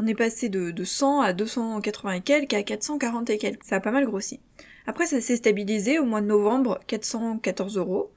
on 0.00 0.06
est 0.06 0.16
passé 0.16 0.48
de, 0.48 0.82
100 0.82 1.20
à 1.20 1.32
280 1.32 2.12
et 2.12 2.20
quelques 2.22 2.54
à 2.54 2.62
440 2.64 3.30
et 3.30 3.38
quelques. 3.38 3.62
Ça 3.62 3.76
a 3.76 3.80
pas 3.80 3.92
mal 3.92 4.04
grossi. 4.04 4.40
Après, 4.86 5.06
ça 5.06 5.20
s'est 5.20 5.36
stabilisé 5.36 6.00
au 6.00 6.04
mois 6.04 6.20
de 6.20 6.26
novembre, 6.26 6.80
414 6.88 7.76
euros. 7.76 8.10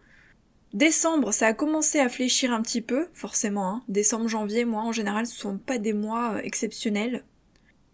Décembre, 0.76 1.32
ça 1.32 1.48
a 1.48 1.54
commencé 1.54 2.02
à 2.02 2.10
fléchir 2.10 2.52
un 2.52 2.62
petit 2.62 2.82
peu, 2.82 3.08
forcément. 3.14 3.70
Hein. 3.70 3.84
Décembre, 3.88 4.28
janvier, 4.28 4.66
moi, 4.66 4.82
en 4.82 4.92
général, 4.92 5.26
ce 5.26 5.34
sont 5.34 5.58
pas 5.58 5.78
des 5.78 5.94
mois 5.94 6.34
euh, 6.34 6.42
exceptionnels. 6.44 7.24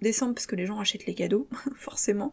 Décembre, 0.02 0.34
parce 0.34 0.48
que 0.48 0.56
les 0.56 0.66
gens 0.66 0.80
achètent 0.80 1.06
les 1.06 1.14
cadeaux, 1.14 1.48
forcément. 1.76 2.32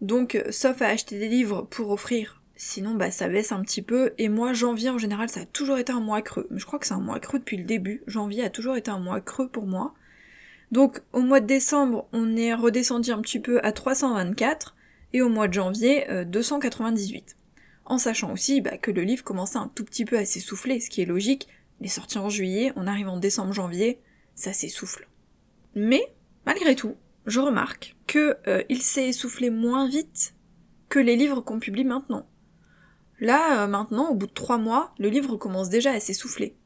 Donc, 0.00 0.34
euh, 0.34 0.50
sauf 0.50 0.82
à 0.82 0.88
acheter 0.88 1.20
des 1.20 1.28
livres 1.28 1.68
pour 1.70 1.90
offrir, 1.90 2.42
sinon, 2.56 2.94
bah, 2.94 3.12
ça 3.12 3.28
baisse 3.28 3.52
un 3.52 3.62
petit 3.62 3.80
peu. 3.80 4.12
Et 4.18 4.28
moi, 4.28 4.54
janvier, 4.54 4.90
en 4.90 4.98
général, 4.98 5.28
ça 5.28 5.42
a 5.42 5.46
toujours 5.46 5.78
été 5.78 5.92
un 5.92 6.00
mois 6.00 6.20
creux. 6.20 6.48
Je 6.50 6.64
crois 6.64 6.80
que 6.80 6.86
c'est 6.88 6.94
un 6.94 6.98
mois 6.98 7.20
creux 7.20 7.38
depuis 7.38 7.56
le 7.56 7.62
début. 7.62 8.02
Janvier 8.08 8.42
a 8.42 8.50
toujours 8.50 8.74
été 8.74 8.90
un 8.90 8.98
mois 8.98 9.20
creux 9.20 9.48
pour 9.48 9.66
moi. 9.66 9.94
Donc 10.72 11.00
au 11.12 11.20
mois 11.20 11.38
de 11.38 11.46
décembre, 11.46 12.08
on 12.12 12.36
est 12.36 12.54
redescendu 12.54 13.12
un 13.12 13.20
petit 13.20 13.38
peu 13.38 13.60
à 13.64 13.70
324 13.70 14.74
et 15.12 15.22
au 15.22 15.28
mois 15.28 15.46
de 15.46 15.52
janvier, 15.54 16.06
298. 16.26 17.36
Euh, 17.90 17.94
en 17.94 17.98
sachant 17.98 18.32
aussi 18.32 18.60
bah, 18.60 18.78
que 18.78 18.90
le 18.90 19.02
livre 19.02 19.24
commençait 19.24 19.58
un 19.58 19.70
tout 19.74 19.84
petit 19.84 20.04
peu 20.04 20.16
à 20.16 20.24
s'essouffler, 20.24 20.80
ce 20.80 20.90
qui 20.90 21.02
est 21.02 21.06
logique. 21.06 21.48
Il 21.80 21.86
est 21.86 21.90
sorti 21.90 22.18
en 22.18 22.28
juillet, 22.28 22.72
on 22.76 22.86
arrive 22.86 23.08
en 23.08 23.16
décembre-janvier, 23.16 24.00
ça 24.34 24.52
s'essouffle. 24.52 25.08
Mais, 25.74 26.02
malgré 26.46 26.74
tout, 26.74 26.96
je 27.26 27.40
remarque 27.40 27.96
que 28.06 28.36
euh, 28.46 28.62
s'est 28.80 29.08
essoufflé 29.08 29.50
moins 29.50 29.88
vite 29.88 30.34
que 30.88 30.98
les 30.98 31.16
livres 31.16 31.40
qu'on 31.40 31.58
publie 31.58 31.84
maintenant. 31.84 32.26
Là, 33.20 33.62
euh, 33.62 33.66
maintenant, 33.66 34.10
au 34.10 34.14
bout 34.14 34.26
de 34.26 34.32
trois 34.32 34.58
mois, 34.58 34.94
le 34.98 35.08
livre 35.08 35.36
commence 35.36 35.68
déjà 35.68 35.92
à 35.92 36.00
s'essouffler. 36.00 36.56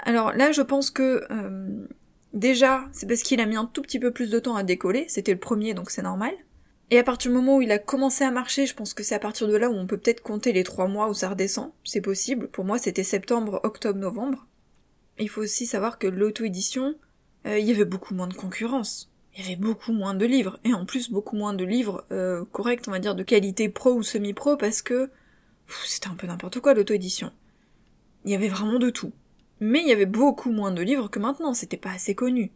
Alors 0.00 0.32
là, 0.32 0.52
je 0.52 0.62
pense 0.62 0.90
que 0.90 1.26
Déjà, 2.34 2.84
c'est 2.90 3.06
parce 3.06 3.22
qu'il 3.22 3.40
a 3.40 3.46
mis 3.46 3.54
un 3.54 3.64
tout 3.64 3.80
petit 3.80 4.00
peu 4.00 4.10
plus 4.10 4.28
de 4.28 4.40
temps 4.40 4.56
à 4.56 4.64
décoller, 4.64 5.06
c'était 5.08 5.32
le 5.32 5.38
premier 5.38 5.72
donc 5.72 5.90
c'est 5.90 6.02
normal. 6.02 6.32
Et 6.90 6.98
à 6.98 7.02
partir 7.02 7.30
du 7.30 7.36
moment 7.36 7.56
où 7.56 7.62
il 7.62 7.72
a 7.72 7.78
commencé 7.78 8.24
à 8.24 8.30
marcher, 8.30 8.66
je 8.66 8.74
pense 8.74 8.94
que 8.94 9.02
c'est 9.02 9.14
à 9.14 9.18
partir 9.18 9.48
de 9.48 9.56
là 9.56 9.70
où 9.70 9.74
on 9.74 9.86
peut 9.86 9.96
peut-être 9.96 10.22
compter 10.22 10.52
les 10.52 10.64
trois 10.64 10.86
mois 10.86 11.08
où 11.08 11.14
ça 11.14 11.30
redescend, 11.30 11.72
c'est 11.82 12.00
possible. 12.00 12.48
Pour 12.48 12.64
moi 12.64 12.78
c'était 12.78 13.04
septembre, 13.04 13.60
octobre, 13.64 13.98
novembre. 13.98 14.46
Il 15.18 15.28
faut 15.28 15.42
aussi 15.42 15.66
savoir 15.66 15.98
que 15.98 16.06
l'auto-édition, 16.06 16.94
euh, 17.46 17.58
il 17.58 17.66
y 17.66 17.70
avait 17.70 17.84
beaucoup 17.84 18.14
moins 18.14 18.26
de 18.26 18.34
concurrence. 18.34 19.10
Il 19.36 19.42
y 19.42 19.46
avait 19.46 19.56
beaucoup 19.56 19.92
moins 19.92 20.14
de 20.14 20.26
livres, 20.26 20.60
et 20.64 20.74
en 20.74 20.84
plus 20.84 21.10
beaucoup 21.10 21.36
moins 21.36 21.54
de 21.54 21.64
livres 21.64 22.04
euh, 22.12 22.44
corrects, 22.52 22.84
on 22.86 22.92
va 22.92 23.00
dire, 23.00 23.14
de 23.14 23.22
qualité 23.22 23.68
pro 23.68 23.92
ou 23.92 24.02
semi-pro, 24.02 24.56
parce 24.56 24.82
que 24.82 25.10
c'était 25.84 26.08
un 26.08 26.14
peu 26.14 26.26
n'importe 26.26 26.60
quoi 26.60 26.74
l'auto-édition. 26.74 27.32
Il 28.24 28.30
y 28.30 28.34
avait 28.34 28.48
vraiment 28.48 28.78
de 28.78 28.90
tout. 28.90 29.12
Mais 29.60 29.80
il 29.80 29.88
y 29.88 29.92
avait 29.92 30.06
beaucoup 30.06 30.50
moins 30.50 30.70
de 30.72 30.82
livres 30.82 31.08
que 31.08 31.18
maintenant, 31.18 31.54
c'était 31.54 31.76
pas 31.76 31.90
assez 31.90 32.14
connu. 32.14 32.52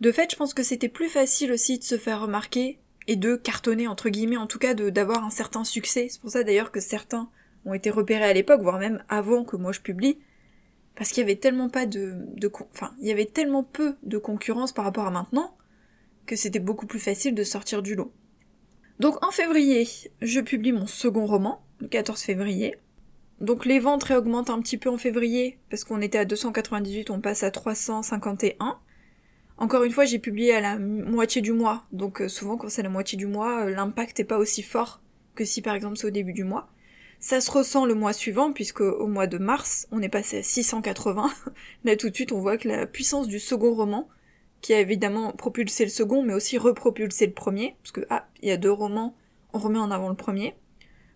De 0.00 0.12
fait, 0.12 0.30
je 0.30 0.36
pense 0.36 0.54
que 0.54 0.62
c'était 0.62 0.88
plus 0.88 1.08
facile 1.08 1.52
aussi 1.52 1.78
de 1.78 1.84
se 1.84 1.98
faire 1.98 2.20
remarquer 2.20 2.78
et 3.08 3.16
de 3.16 3.34
cartonner, 3.34 3.88
entre 3.88 4.10
guillemets, 4.10 4.36
en 4.36 4.46
tout 4.46 4.58
cas 4.58 4.74
d'avoir 4.74 5.24
un 5.24 5.30
certain 5.30 5.64
succès. 5.64 6.08
C'est 6.10 6.20
pour 6.20 6.30
ça 6.30 6.44
d'ailleurs 6.44 6.70
que 6.70 6.78
certains 6.78 7.28
ont 7.64 7.74
été 7.74 7.90
repérés 7.90 8.24
à 8.24 8.32
l'époque, 8.34 8.60
voire 8.60 8.78
même 8.78 9.02
avant 9.08 9.44
que 9.44 9.56
moi 9.56 9.72
je 9.72 9.80
publie, 9.80 10.18
parce 10.94 11.10
qu'il 11.10 11.22
y 11.22 11.24
avait 11.24 11.36
tellement 11.36 11.70
pas 11.70 11.86
de, 11.86 12.16
enfin, 12.72 12.94
il 13.00 13.08
y 13.08 13.10
avait 13.10 13.24
tellement 13.24 13.64
peu 13.64 13.96
de 14.02 14.18
concurrence 14.18 14.72
par 14.72 14.84
rapport 14.84 15.06
à 15.06 15.10
maintenant, 15.10 15.56
que 16.26 16.36
c'était 16.36 16.58
beaucoup 16.58 16.86
plus 16.86 17.00
facile 17.00 17.34
de 17.34 17.44
sortir 17.44 17.82
du 17.82 17.94
lot. 17.94 18.12
Donc 19.00 19.24
en 19.24 19.30
février, 19.30 19.88
je 20.20 20.40
publie 20.40 20.72
mon 20.72 20.86
second 20.86 21.24
roman, 21.24 21.64
le 21.80 21.88
14 21.88 22.20
février, 22.20 22.76
Donc 23.40 23.64
les 23.64 23.78
ventes 23.78 24.04
réaugmentent 24.04 24.50
un 24.50 24.60
petit 24.60 24.76
peu 24.76 24.90
en 24.90 24.98
février, 24.98 25.58
parce 25.70 25.84
qu'on 25.84 26.02
était 26.02 26.18
à 26.18 26.24
298, 26.26 27.08
on 27.08 27.20
passe 27.20 27.42
à 27.42 27.50
351. 27.50 28.78
Encore 29.58 29.82
une 29.82 29.90
fois, 29.90 30.04
j'ai 30.04 30.20
publié 30.20 30.54
à 30.54 30.60
la 30.60 30.78
moitié 30.78 31.42
du 31.42 31.52
mois, 31.52 31.84
donc 31.90 32.22
euh, 32.22 32.28
souvent 32.28 32.56
quand 32.56 32.68
c'est 32.68 32.84
la 32.84 32.88
moitié 32.88 33.18
du 33.18 33.26
mois, 33.26 33.64
euh, 33.64 33.70
l'impact 33.70 34.18
n'est 34.18 34.24
pas 34.24 34.38
aussi 34.38 34.62
fort 34.62 35.00
que 35.34 35.44
si 35.44 35.62
par 35.62 35.74
exemple 35.74 35.96
c'est 35.96 36.06
au 36.06 36.10
début 36.10 36.32
du 36.32 36.44
mois. 36.44 36.68
Ça 37.20 37.40
se 37.40 37.50
ressent 37.50 37.84
le 37.84 37.94
mois 37.94 38.12
suivant, 38.12 38.52
puisque 38.52 38.80
au 38.80 39.08
mois 39.08 39.26
de 39.26 39.38
mars, 39.38 39.88
on 39.90 40.00
est 40.00 40.08
passé 40.08 40.38
à 40.38 40.42
680. 40.44 41.30
Là 41.84 41.96
tout 41.96 42.08
de 42.10 42.14
suite, 42.14 42.30
on 42.30 42.40
voit 42.40 42.56
que 42.56 42.68
la 42.68 42.86
puissance 42.86 43.26
du 43.26 43.40
second 43.40 43.74
roman, 43.74 44.08
qui 44.60 44.74
a 44.74 44.80
évidemment 44.80 45.32
propulsé 45.32 45.84
le 45.84 45.90
second, 45.90 46.22
mais 46.22 46.34
aussi 46.34 46.58
repropulsé 46.58 47.26
le 47.26 47.32
premier, 47.32 47.76
parce 47.82 47.90
que 47.90 48.06
ah, 48.10 48.28
il 48.42 48.48
y 48.48 48.52
a 48.52 48.56
deux 48.56 48.70
romans, 48.70 49.16
on 49.52 49.58
remet 49.58 49.78
en 49.78 49.90
avant 49.90 50.08
le 50.08 50.14
premier. 50.14 50.54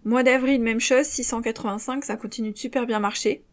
Mois 0.04 0.25
d'avril, 0.25 0.61
même 0.61 0.80
chose, 0.80 1.06
685, 1.06 2.04
ça 2.04 2.16
continue 2.16 2.50
de 2.50 2.58
super 2.58 2.87
bien 2.87 2.99
marcher. 2.99 3.44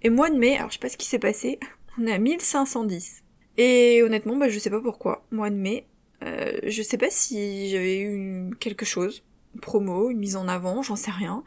Et 0.00 0.08
mois 0.08 0.30
de 0.30 0.36
mai, 0.36 0.56
alors 0.56 0.70
je 0.70 0.74
sais 0.74 0.80
pas 0.80 0.88
ce 0.88 0.96
qui 0.96 1.06
s'est 1.06 1.18
passé, 1.18 1.58
on 1.98 2.06
est 2.06 2.12
à 2.12 2.18
1510. 2.18 3.23
Et 3.56 4.02
honnêtement, 4.02 4.36
bah, 4.36 4.48
je 4.48 4.58
sais 4.58 4.70
pas 4.70 4.80
pourquoi. 4.80 5.24
Mois 5.30 5.50
de 5.50 5.56
mai, 5.56 5.86
euh, 6.22 6.52
je 6.64 6.82
sais 6.82 6.98
pas 6.98 7.10
si 7.10 7.70
j'avais 7.70 8.00
eu 8.00 8.50
quelque 8.58 8.84
chose, 8.84 9.22
promo, 9.60 10.10
une 10.10 10.18
mise 10.18 10.36
en 10.36 10.48
avant, 10.48 10.82
j'en 10.82 10.96
sais 10.96 11.10
rien. 11.10 11.44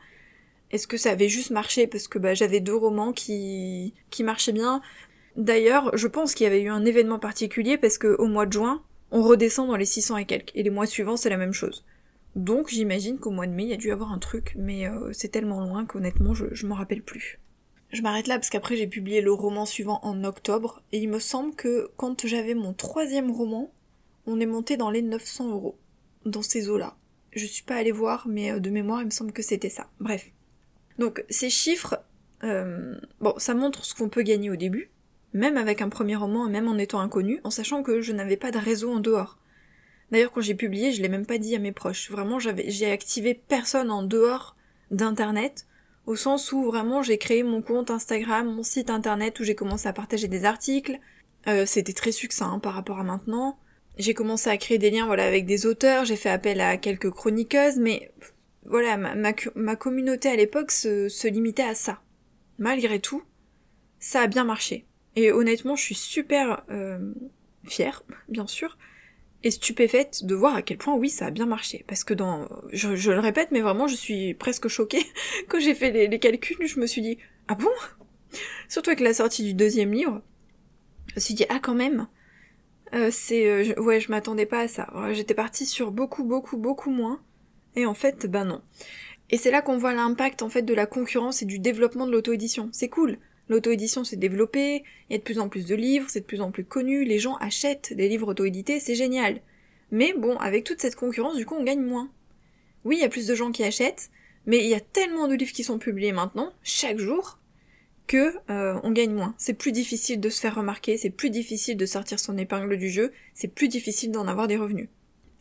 Est-ce 0.71 0.87
que 0.87 0.97
ça 0.97 1.11
avait 1.11 1.29
juste 1.29 1.51
marché? 1.51 1.87
Parce 1.87 2.07
que 2.07 2.19
bah, 2.19 2.33
j'avais 2.33 2.59
deux 2.59 2.75
romans 2.75 3.13
qui 3.13 3.93
qui 4.09 4.23
marchaient 4.23 4.51
bien. 4.51 4.81
D'ailleurs, 5.35 5.95
je 5.95 6.07
pense 6.07 6.33
qu'il 6.33 6.45
y 6.45 6.47
avait 6.47 6.61
eu 6.61 6.69
un 6.69 6.85
événement 6.85 7.19
particulier 7.19 7.77
parce 7.77 7.97
que 7.97 8.15
au 8.19 8.27
mois 8.27 8.45
de 8.45 8.53
juin, 8.53 8.83
on 9.11 9.21
redescend 9.23 9.67
dans 9.67 9.77
les 9.77 9.85
600 9.85 10.17
et 10.17 10.25
quelques. 10.25 10.51
Et 10.55 10.63
les 10.63 10.69
mois 10.69 10.87
suivants, 10.87 11.17
c'est 11.17 11.29
la 11.29 11.37
même 11.37 11.53
chose. 11.53 11.85
Donc 12.35 12.69
j'imagine 12.69 13.17
qu'au 13.19 13.31
mois 13.31 13.47
de 13.47 13.51
mai, 13.51 13.63
il 13.63 13.69
y 13.69 13.73
a 13.73 13.77
dû 13.77 13.91
avoir 13.91 14.11
un 14.11 14.19
truc, 14.19 14.53
mais 14.57 14.87
euh, 14.87 15.11
c'est 15.13 15.29
tellement 15.29 15.61
loin 15.61 15.85
qu'honnêtement, 15.85 16.33
je, 16.33 16.45
je 16.51 16.67
m'en 16.67 16.75
rappelle 16.75 17.01
plus. 17.01 17.39
Je 17.91 18.01
m'arrête 18.01 18.27
là 18.27 18.35
parce 18.35 18.49
qu'après 18.49 18.75
j'ai 18.75 18.87
publié 18.87 19.21
le 19.21 19.31
roman 19.31 19.65
suivant 19.65 19.99
en 20.03 20.23
octobre, 20.23 20.81
et 20.91 20.99
il 20.99 21.09
me 21.09 21.19
semble 21.19 21.55
que 21.55 21.89
quand 21.97 22.25
j'avais 22.25 22.53
mon 22.53 22.73
troisième 22.73 23.31
roman, 23.31 23.71
on 24.25 24.39
est 24.39 24.45
monté 24.45 24.75
dans 24.75 24.89
les 24.89 25.01
900 25.01 25.51
euros, 25.51 25.77
dans 26.25 26.41
ces 26.41 26.69
eaux-là. 26.69 26.97
Je 27.31 27.45
suis 27.45 27.63
pas 27.63 27.75
allée 27.75 27.91
voir, 27.91 28.27
mais 28.27 28.51
euh, 28.51 28.59
de 28.59 28.69
mémoire, 28.69 29.01
il 29.01 29.05
me 29.05 29.11
semble 29.11 29.31
que 29.31 29.41
c'était 29.41 29.69
ça. 29.69 29.87
Bref. 29.99 30.31
Donc 30.99 31.23
ces 31.29 31.49
chiffres, 31.49 31.99
euh, 32.43 32.95
bon, 33.21 33.33
ça 33.37 33.53
montre 33.53 33.85
ce 33.85 33.95
qu'on 33.95 34.09
peut 34.09 34.23
gagner 34.23 34.49
au 34.49 34.55
début, 34.55 34.89
même 35.33 35.55
avec 35.57 35.81
un 35.81 35.89
premier 35.89 36.15
roman 36.15 36.47
et 36.47 36.51
même 36.51 36.67
en 36.67 36.77
étant 36.77 36.99
inconnu, 36.99 37.39
en 37.43 37.51
sachant 37.51 37.83
que 37.83 38.01
je 38.01 38.11
n'avais 38.11 38.37
pas 38.37 38.51
de 38.51 38.57
réseau 38.57 38.91
en 38.91 38.99
dehors. 38.99 39.37
D'ailleurs, 40.11 40.31
quand 40.31 40.41
j'ai 40.41 40.55
publié, 40.55 40.91
je 40.91 41.01
l'ai 41.01 41.09
même 41.09 41.25
pas 41.25 41.37
dit 41.37 41.55
à 41.55 41.59
mes 41.59 41.73
proches. 41.73 42.09
Vraiment, 42.09 42.39
j'ai 42.39 42.91
activé 42.91 43.33
personne 43.33 43.91
en 43.91 44.03
dehors 44.03 44.55
d'internet 44.89 45.67
au 46.07 46.15
sens 46.15 46.53
où 46.53 46.63
vraiment 46.63 47.03
j'ai 47.03 47.17
créé 47.17 47.43
mon 47.43 47.61
compte 47.61 47.91
Instagram, 47.91 48.47
mon 48.47 48.63
site 48.63 48.89
internet 48.89 49.39
où 49.39 49.43
j'ai 49.43 49.55
commencé 49.55 49.87
à 49.87 49.93
partager 49.93 50.27
des 50.27 50.45
articles. 50.45 50.97
Euh, 51.47 51.65
c'était 51.65 51.93
très 51.93 52.13
succinct 52.13 52.53
hein, 52.53 52.59
par 52.59 52.73
rapport 52.73 52.99
à 52.99 53.03
maintenant. 53.03 53.59
J'ai 53.97 54.13
commencé 54.13 54.49
à 54.49 54.57
créer 54.57 54.77
des 54.77 54.89
liens 54.89 55.05
voilà 55.05 55.25
avec 55.25 55.45
des 55.45 55.65
auteurs, 55.65 56.05
j'ai 56.05 56.15
fait 56.15 56.29
appel 56.29 56.61
à 56.61 56.77
quelques 56.77 57.11
chroniqueuses, 57.11 57.77
mais 57.77 58.11
voilà 58.65 58.95
ma, 58.95 59.15
ma, 59.55 59.75
communauté 59.75 60.29
à 60.29 60.35
l'époque 60.35 60.71
se, 60.71 61.09
se 61.09 61.27
limitait 61.27 61.63
à 61.63 61.75
ça. 61.75 62.01
Malgré 62.57 62.99
tout, 62.99 63.23
ça 63.99 64.21
a 64.21 64.27
bien 64.27 64.45
marché. 64.45 64.85
Et 65.15 65.31
honnêtement, 65.31 65.75
je 65.75 65.83
suis 65.83 65.95
super 65.95 66.63
euh, 66.69 67.13
fière, 67.65 68.03
bien 68.29 68.47
sûr, 68.47 68.77
et 69.43 69.51
stupéfaite 69.51 70.25
de 70.25 70.35
voir 70.35 70.55
à 70.55 70.61
quel 70.61 70.77
point 70.77 70.95
oui 70.95 71.09
ça 71.09 71.27
a 71.27 71.31
bien 71.31 71.45
marché. 71.45 71.83
Parce 71.87 72.03
que 72.03 72.13
dans 72.13 72.47
je, 72.71 73.11
le 73.11 73.19
répète 73.19 73.49
mais 73.51 73.61
vraiment 73.61 73.87
je 73.87 73.95
suis 73.95 74.33
presque 74.33 74.67
choquée. 74.67 75.05
Quand 75.47 75.59
j'ai 75.59 75.75
fait 75.75 75.91
les, 75.91 76.19
calculs 76.19 76.67
je 76.67 76.79
me 76.79 76.87
suis 76.87 77.01
dit 77.01 77.17
ah 77.47 77.55
bon? 77.55 77.69
Surtout 78.69 78.89
avec 78.89 78.99
la 78.99 79.13
sortie 79.13 79.43
du 79.43 79.53
deuxième 79.53 79.93
livre 79.93 80.21
je 81.07 81.15
me 81.15 81.19
suis 81.19 81.33
dit 81.33 81.45
ah 81.49 81.59
quand 81.61 81.75
même! 81.75 82.07
Euh, 82.93 83.09
c'est 83.11 83.47
euh, 83.47 83.81
ouais 83.81 83.99
je 83.99 84.09
m'attendais 84.11 84.45
pas 84.45 84.61
à 84.61 84.67
ça. 84.67 84.89
J'étais 85.11 85.33
partie 85.33 85.65
sur 85.65 85.91
beaucoup 85.91 86.23
beaucoup 86.23 86.57
beaucoup 86.57 86.91
moins. 86.91 87.21
Et 87.75 87.85
en 87.85 87.93
fait 87.93 88.25
ben 88.25 88.45
non. 88.45 88.61
Et 89.29 89.37
c'est 89.37 89.51
là 89.51 89.61
qu'on 89.61 89.77
voit 89.77 89.93
l'impact 89.93 90.41
en 90.41 90.49
fait 90.49 90.61
de 90.61 90.73
la 90.73 90.85
concurrence 90.85 91.41
et 91.41 91.45
du 91.45 91.59
développement 91.59 92.07
de 92.07 92.11
l'auto-édition. 92.11 92.69
C'est 92.71 92.89
cool 92.89 93.17
L'auto-édition 93.49 94.03
s'est 94.03 94.17
développée, 94.17 94.83
il 95.09 95.13
y 95.13 95.15
a 95.15 95.19
de 95.19 95.23
plus 95.23 95.39
en 95.39 95.49
plus 95.49 95.65
de 95.65 95.75
livres, 95.75 96.09
c'est 96.09 96.21
de 96.21 96.25
plus 96.25 96.41
en 96.41 96.51
plus 96.51 96.65
connu, 96.65 97.05
les 97.05 97.19
gens 97.19 97.35
achètent 97.37 97.93
des 97.93 98.09
livres 98.09 98.31
auto-édités, 98.31 98.79
c'est 98.79 98.95
génial. 98.95 99.41
Mais 99.91 100.13
bon, 100.13 100.37
avec 100.37 100.65
toute 100.65 100.81
cette 100.81 100.95
concurrence, 100.95 101.37
du 101.37 101.45
coup, 101.45 101.55
on 101.55 101.63
gagne 101.63 101.81
moins. 101.81 102.11
Oui, 102.83 102.97
il 102.97 103.01
y 103.01 103.05
a 103.05 103.09
plus 103.09 103.27
de 103.27 103.35
gens 103.35 103.51
qui 103.51 103.63
achètent, 103.63 104.09
mais 104.45 104.57
il 104.57 104.67
y 104.67 104.73
a 104.73 104.79
tellement 104.79 105.27
de 105.27 105.35
livres 105.35 105.53
qui 105.53 105.63
sont 105.63 105.79
publiés 105.79 106.11
maintenant, 106.11 106.51
chaque 106.61 106.97
jour, 106.97 107.39
que 108.07 108.33
euh, 108.49 108.79
on 108.83 108.91
gagne 108.91 109.13
moins. 109.13 109.35
C'est 109.37 109.53
plus 109.53 109.71
difficile 109.71 110.19
de 110.19 110.29
se 110.29 110.39
faire 110.39 110.55
remarquer, 110.55 110.97
c'est 110.97 111.09
plus 111.09 111.29
difficile 111.29 111.77
de 111.77 111.85
sortir 111.85 112.19
son 112.19 112.37
épingle 112.37 112.77
du 112.77 112.89
jeu, 112.89 113.11
c'est 113.33 113.49
plus 113.49 113.67
difficile 113.67 114.11
d'en 114.11 114.27
avoir 114.27 114.47
des 114.47 114.57
revenus. 114.57 114.89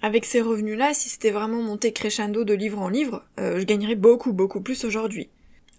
Avec 0.03 0.25
ces 0.25 0.41
revenus-là, 0.41 0.93
si 0.93 1.09
c'était 1.09 1.31
vraiment 1.31 1.63
monté 1.63 1.93
crescendo 1.93 2.45
de 2.45 2.55
livre 2.55 2.81
en 2.81 2.89
livre, 2.89 3.25
euh, 3.41 3.59
je 3.59 3.65
gagnerais 3.65 3.95
beaucoup 3.95 4.33
beaucoup 4.33 4.61
plus 4.61 4.85
aujourd'hui. 4.85 5.31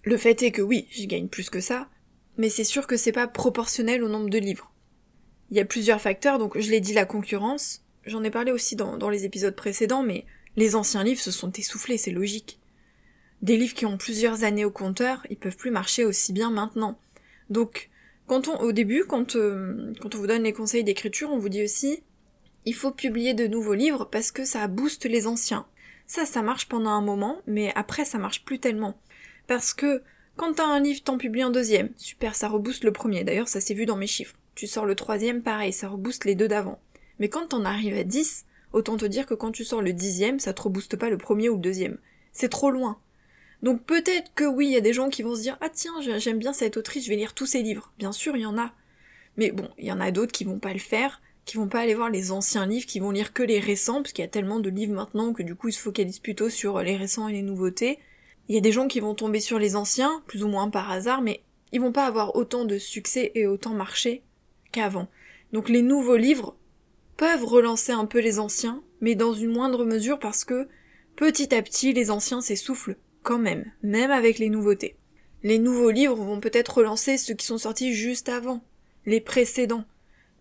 Le 0.04 0.16
fait 0.16 0.42
est 0.42 0.50
que 0.50 0.62
oui, 0.62 0.86
je 0.90 1.04
gagne 1.04 1.28
plus 1.28 1.50
que 1.50 1.60
ça, 1.60 1.88
mais 2.38 2.48
c'est 2.48 2.64
sûr 2.64 2.86
que 2.86 2.96
c'est 2.96 3.12
pas 3.12 3.26
proportionnel 3.26 4.02
au 4.02 4.08
nombre 4.08 4.30
de 4.30 4.38
livres. 4.38 4.72
Il 5.50 5.56
y 5.56 5.60
a 5.60 5.64
plusieurs 5.64 6.00
facteurs, 6.00 6.38
donc 6.38 6.58
je 6.58 6.70
l'ai 6.70 6.80
dit 6.80 6.94
la 6.94 7.04
concurrence, 7.04 7.82
j'en 8.06 8.22
ai 8.22 8.30
parlé 8.30 8.52
aussi 8.52 8.76
dans, 8.76 9.10
les 9.10 9.24
épisodes 9.24 9.56
précédents, 9.56 10.02
mais 10.02 10.24
les 10.56 10.76
anciens 10.76 11.04
livres 11.04 11.20
se 11.20 11.30
sont 11.30 11.52
essoufflés, 11.52 11.98
c'est 11.98 12.12
logique. 12.12 12.60
Des 13.42 13.56
livres 13.56 13.74
qui 13.74 13.86
ont 13.86 13.98
plusieurs 13.98 14.44
années 14.44 14.64
au 14.64 14.70
compteur, 14.70 15.26
ils 15.30 15.36
peuvent 15.36 15.56
plus 15.56 15.70
marcher 15.70 16.04
aussi 16.04 16.32
bien 16.32 16.50
maintenant. 16.50 16.98
Donc, 17.50 17.90
quand 18.26 18.48
on, 18.48 18.60
au 18.60 18.72
début, 18.72 19.04
quand, 19.04 19.36
euh, 19.36 19.92
quand 20.00 20.14
on 20.14 20.18
vous 20.18 20.26
donne 20.26 20.42
les 20.42 20.52
conseils 20.52 20.84
d'écriture, 20.84 21.30
on 21.30 21.38
vous 21.38 21.48
dit 21.48 21.62
aussi, 21.62 22.02
il 22.64 22.74
faut 22.74 22.90
publier 22.90 23.34
de 23.34 23.46
nouveaux 23.46 23.74
livres 23.74 24.04
parce 24.04 24.32
que 24.32 24.44
ça 24.44 24.66
booste 24.68 25.06
les 25.06 25.26
anciens. 25.26 25.66
Ça, 26.06 26.26
ça 26.26 26.42
marche 26.42 26.68
pendant 26.68 26.90
un 26.90 27.00
moment, 27.00 27.40
mais 27.46 27.72
après, 27.74 28.04
ça 28.04 28.18
marche 28.18 28.44
plus 28.44 28.58
tellement. 28.58 29.00
Parce 29.46 29.72
que 29.72 30.02
quand 30.38 30.54
t'as 30.54 30.66
un 30.66 30.80
livre, 30.80 31.02
t'en 31.02 31.18
publies 31.18 31.42
un 31.42 31.50
deuxième. 31.50 31.90
Super, 31.96 32.36
ça 32.36 32.48
rebooste 32.48 32.84
le 32.84 32.92
premier. 32.92 33.24
D'ailleurs, 33.24 33.48
ça 33.48 33.60
s'est 33.60 33.74
vu 33.74 33.86
dans 33.86 33.96
mes 33.96 34.06
chiffres. 34.06 34.36
Tu 34.54 34.68
sors 34.68 34.86
le 34.86 34.94
troisième, 34.94 35.42
pareil, 35.42 35.72
ça 35.72 35.88
rebooste 35.88 36.24
les 36.24 36.36
deux 36.36 36.46
d'avant. 36.46 36.80
Mais 37.18 37.28
quand 37.28 37.48
t'en 37.48 37.64
arrives 37.64 37.98
à 37.98 38.04
10, 38.04 38.46
autant 38.72 38.96
te 38.96 39.04
dire 39.04 39.26
que 39.26 39.34
quand 39.34 39.50
tu 39.50 39.64
sors 39.64 39.82
le 39.82 39.92
dixième, 39.92 40.38
ça 40.38 40.52
te 40.52 40.62
rebooste 40.62 40.96
pas 40.96 41.10
le 41.10 41.18
premier 41.18 41.48
ou 41.48 41.56
le 41.56 41.60
deuxième. 41.60 41.98
C'est 42.32 42.48
trop 42.48 42.70
loin. 42.70 43.00
Donc 43.62 43.82
peut-être 43.84 44.32
que 44.36 44.44
oui, 44.44 44.66
il 44.66 44.72
y 44.72 44.76
a 44.76 44.80
des 44.80 44.92
gens 44.92 45.08
qui 45.08 45.24
vont 45.24 45.34
se 45.34 45.42
dire 45.42 45.58
ah 45.60 45.68
tiens, 45.68 45.94
j'aime 46.18 46.38
bien 46.38 46.52
cette 46.52 46.76
autrice, 46.76 47.04
je 47.04 47.10
vais 47.10 47.16
lire 47.16 47.34
tous 47.34 47.46
ses 47.46 47.62
livres. 47.62 47.92
Bien 47.98 48.12
sûr, 48.12 48.36
il 48.36 48.42
y 48.42 48.46
en 48.46 48.58
a. 48.58 48.72
Mais 49.36 49.50
bon, 49.50 49.68
il 49.76 49.86
y 49.86 49.92
en 49.92 50.00
a 50.00 50.12
d'autres 50.12 50.32
qui 50.32 50.44
vont 50.44 50.60
pas 50.60 50.72
le 50.72 50.78
faire, 50.78 51.20
qui 51.44 51.56
vont 51.56 51.68
pas 51.68 51.80
aller 51.80 51.94
voir 51.94 52.10
les 52.10 52.30
anciens 52.30 52.66
livres, 52.66 52.86
qui 52.86 53.00
vont 53.00 53.10
lire 53.10 53.32
que 53.32 53.42
les 53.42 53.58
récents, 53.58 54.02
parce 54.02 54.12
qu'il 54.12 54.24
y 54.24 54.28
a 54.28 54.30
tellement 54.30 54.60
de 54.60 54.70
livres 54.70 54.94
maintenant 54.94 55.32
que 55.32 55.42
du 55.42 55.56
coup 55.56 55.68
ils 55.68 55.72
se 55.72 55.80
focalisent 55.80 56.20
plutôt 56.20 56.48
sur 56.48 56.80
les 56.80 56.96
récents 56.96 57.26
et 57.26 57.32
les 57.32 57.42
nouveautés. 57.42 57.98
Il 58.48 58.54
y 58.54 58.58
a 58.58 58.62
des 58.62 58.72
gens 58.72 58.88
qui 58.88 59.00
vont 59.00 59.14
tomber 59.14 59.40
sur 59.40 59.58
les 59.58 59.76
anciens, 59.76 60.22
plus 60.26 60.42
ou 60.42 60.48
moins 60.48 60.70
par 60.70 60.90
hasard, 60.90 61.20
mais 61.20 61.42
ils 61.72 61.80
vont 61.80 61.92
pas 61.92 62.06
avoir 62.06 62.34
autant 62.34 62.64
de 62.64 62.78
succès 62.78 63.30
et 63.34 63.46
autant 63.46 63.74
marché 63.74 64.22
qu'avant. 64.72 65.08
Donc 65.52 65.68
les 65.68 65.82
nouveaux 65.82 66.16
livres 66.16 66.56
peuvent 67.16 67.44
relancer 67.44 67.92
un 67.92 68.06
peu 68.06 68.20
les 68.20 68.38
anciens, 68.38 68.82
mais 69.00 69.14
dans 69.14 69.34
une 69.34 69.52
moindre 69.52 69.84
mesure 69.84 70.18
parce 70.18 70.44
que 70.44 70.68
petit 71.16 71.54
à 71.54 71.62
petit 71.62 71.92
les 71.92 72.10
anciens 72.10 72.40
s'essoufflent 72.40 72.96
quand 73.22 73.38
même, 73.38 73.70
même 73.82 74.10
avec 74.10 74.38
les 74.38 74.48
nouveautés. 74.48 74.96
Les 75.42 75.58
nouveaux 75.58 75.90
livres 75.90 76.16
vont 76.16 76.40
peut-être 76.40 76.78
relancer 76.78 77.18
ceux 77.18 77.34
qui 77.34 77.46
sont 77.46 77.58
sortis 77.58 77.92
juste 77.92 78.28
avant, 78.28 78.64
les 79.04 79.20
précédents. 79.20 79.84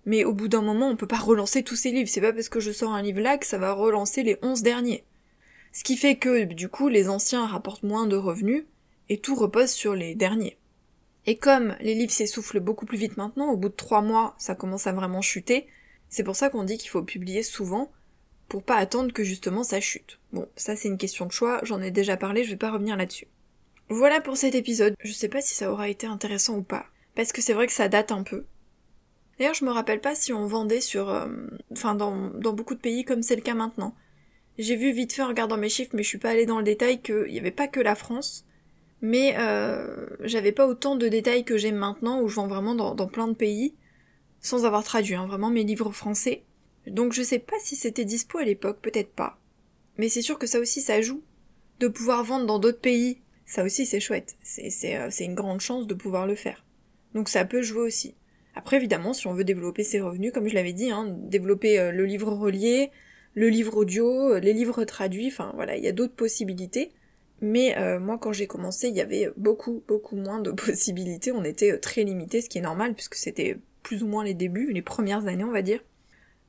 Mais 0.05 0.23
au 0.23 0.33
bout 0.33 0.47
d'un 0.47 0.61
moment, 0.61 0.87
on 0.87 0.95
peut 0.95 1.07
pas 1.07 1.17
relancer 1.17 1.63
tous 1.63 1.75
ces 1.75 1.91
livres. 1.91 2.09
C'est 2.09 2.21
pas 2.21 2.31
parce 2.31 2.49
que 2.49 2.61
je 2.61 2.71
sors 2.71 2.93
un 2.93 3.01
livre 3.01 3.19
là 3.19 3.37
que 3.37 3.45
ça 3.45 3.57
va 3.57 3.73
relancer 3.73 4.23
les 4.23 4.37
onze 4.41 4.61
derniers. 4.61 5.03
Ce 5.77 5.83
qui 5.83 5.95
fait 5.95 6.15
que, 6.15 6.45
du 6.45 6.69
coup, 6.69 6.87
les 6.87 7.07
anciens 7.07 7.45
rapportent 7.45 7.83
moins 7.83 8.07
de 8.07 8.15
revenus, 8.15 8.65
et 9.09 9.19
tout 9.19 9.35
repose 9.35 9.69
sur 9.69 9.93
les 9.93 10.15
derniers. 10.15 10.57
Et 11.27 11.37
comme 11.37 11.75
les 11.81 11.93
livres 11.93 12.11
s'essoufflent 12.11 12.59
beaucoup 12.59 12.87
plus 12.87 12.97
vite 12.97 13.15
maintenant, 13.15 13.51
au 13.51 13.57
bout 13.57 13.69
de 13.69 13.75
trois 13.75 14.01
mois, 14.01 14.33
ça 14.39 14.55
commence 14.55 14.87
à 14.87 14.91
vraiment 14.91 15.21
chuter, 15.21 15.67
c'est 16.09 16.23
pour 16.23 16.35
ça 16.35 16.49
qu'on 16.49 16.63
dit 16.63 16.79
qu'il 16.79 16.89
faut 16.89 17.03
publier 17.03 17.43
souvent, 17.43 17.91
pour 18.47 18.63
pas 18.63 18.77
attendre 18.77 19.13
que 19.13 19.23
justement 19.23 19.61
ça 19.61 19.79
chute. 19.79 20.17
Bon, 20.33 20.47
ça 20.55 20.75
c'est 20.75 20.87
une 20.87 20.97
question 20.97 21.27
de 21.27 21.31
choix, 21.31 21.59
j'en 21.61 21.79
ai 21.79 21.91
déjà 21.91 22.17
parlé, 22.17 22.43
je 22.43 22.49
vais 22.49 22.57
pas 22.57 22.71
revenir 22.71 22.97
là-dessus. 22.97 23.27
Voilà 23.87 24.19
pour 24.19 24.35
cet 24.35 24.55
épisode, 24.55 24.95
je 25.03 25.13
sais 25.13 25.29
pas 25.29 25.41
si 25.41 25.53
ça 25.53 25.71
aura 25.71 25.89
été 25.89 26.07
intéressant 26.07 26.57
ou 26.57 26.63
pas, 26.63 26.87
parce 27.13 27.31
que 27.31 27.43
c'est 27.43 27.53
vrai 27.53 27.67
que 27.67 27.73
ça 27.73 27.87
date 27.87 28.11
un 28.11 28.23
peu. 28.23 28.45
D'ailleurs, 29.37 29.53
je 29.53 29.63
me 29.63 29.69
rappelle 29.69 30.01
pas 30.01 30.15
si 30.15 30.33
on 30.33 30.47
vendait 30.47 30.81
sur, 30.81 31.11
euh, 31.11 31.27
enfin, 31.71 31.93
dans, 31.93 32.31
dans 32.31 32.53
beaucoup 32.53 32.73
de 32.73 32.79
pays 32.79 33.05
comme 33.05 33.21
c'est 33.21 33.35
le 33.35 33.43
cas 33.43 33.53
maintenant. 33.53 33.93
J'ai 34.57 34.75
vu 34.75 34.91
vite 34.91 35.13
fait 35.13 35.21
en 35.21 35.27
regardant 35.27 35.57
mes 35.57 35.69
chiffres, 35.69 35.91
mais 35.93 36.03
je 36.03 36.07
suis 36.07 36.17
pas 36.17 36.31
allée 36.31 36.45
dans 36.45 36.57
le 36.57 36.63
détail 36.63 37.01
qu'il 37.01 37.25
n'y 37.25 37.39
avait 37.39 37.51
pas 37.51 37.67
que 37.67 37.79
la 37.79 37.95
France. 37.95 38.45
Mais 39.01 39.35
euh, 39.37 40.07
j'avais 40.21 40.51
pas 40.51 40.67
autant 40.67 40.95
de 40.95 41.07
détails 41.07 41.43
que 41.43 41.57
j'ai 41.57 41.71
maintenant, 41.71 42.21
où 42.21 42.27
je 42.27 42.35
vends 42.35 42.47
vraiment 42.47 42.73
dans, 42.73 43.07
plein 43.07 43.27
de 43.27 43.35
pays, 43.35 43.75
sans 44.41 44.65
avoir 44.65 44.83
traduit, 44.83 45.13
hein, 45.13 45.27
vraiment 45.27 45.51
mes 45.51 45.63
livres 45.63 45.91
français. 45.91 46.43
Donc 46.87 47.13
je 47.13 47.21
sais 47.21 47.39
pas 47.39 47.57
si 47.59 47.75
c'était 47.75 48.05
dispo 48.05 48.39
à 48.39 48.43
l'époque, 48.43 48.79
peut-être 48.81 49.11
pas. 49.11 49.37
Mais 49.97 50.09
c'est 50.09 50.21
sûr 50.21 50.39
que 50.39 50.47
ça 50.47 50.59
aussi 50.59 50.81
ça 50.81 51.01
joue. 51.01 51.21
De 51.79 51.87
pouvoir 51.87 52.23
vendre 52.23 52.47
dans 52.47 52.57
d'autres 52.57 52.81
pays, 52.81 53.19
Ça 53.45 53.63
aussi 53.63 53.85
c'est 53.85 53.99
chouette, 53.99 54.35
c'est 54.41 54.95
euh, 54.95 55.09
une 55.19 55.35
grande 55.35 55.61
chance 55.61 55.85
de 55.85 55.93
pouvoir 55.93 56.25
le 56.25 56.35
faire. 56.35 56.65
Donc 57.13 57.29
ça 57.29 57.45
peut 57.45 57.61
jouer 57.61 57.81
aussi. 57.81 58.15
Après 58.55 58.77
évidemment 58.77 59.13
si 59.13 59.27
on 59.27 59.33
veut 59.33 59.43
développer 59.43 59.83
ses 59.83 60.01
revenus, 60.01 60.33
comme 60.33 60.47
je 60.47 60.55
l'avais 60.55 60.73
dit, 60.73 60.89
hein, 60.89 61.05
développer 61.07 61.77
euh, 61.77 61.91
le 61.91 62.05
livre 62.05 62.31
relié, 62.31 62.89
le 63.37 63.49
livre 63.49 63.77
audio, 63.77 64.33
euh, 64.33 64.39
les 64.39 64.53
livres 64.53 64.83
traduits, 64.83 65.27
enfin 65.27 65.51
voilà, 65.55 65.77
il 65.77 65.83
y 65.83 65.87
a 65.87 65.91
d'autres 65.91 66.15
possibilités. 66.15 66.91
Mais 67.39 67.75
moi 67.99 68.17
quand 68.17 68.33
j'ai 68.33 68.47
commencé, 68.47 68.87
il 68.87 68.95
y 68.95 69.01
avait 69.01 69.29
beaucoup 69.37 69.83
beaucoup 69.87 70.15
moins 70.15 70.39
de 70.39 70.49
possibilités, 70.65 71.31
on 71.31 71.43
était 71.43 71.77
très 71.77 72.03
limité, 72.03 72.41
ce 72.41 72.49
qui 72.49 72.57
est 72.57 72.61
normal 72.61 72.95
puisque 72.95 73.13
c'était 73.13 73.57
plus 73.83 74.01
ou 74.01 74.07
moins 74.07 74.23
les 74.23 74.33
débuts, 74.33 74.73
les 74.73 74.81
premières 74.81 75.27
années 75.27 75.43
on 75.43 75.51
va 75.51 75.61
dire. 75.61 75.81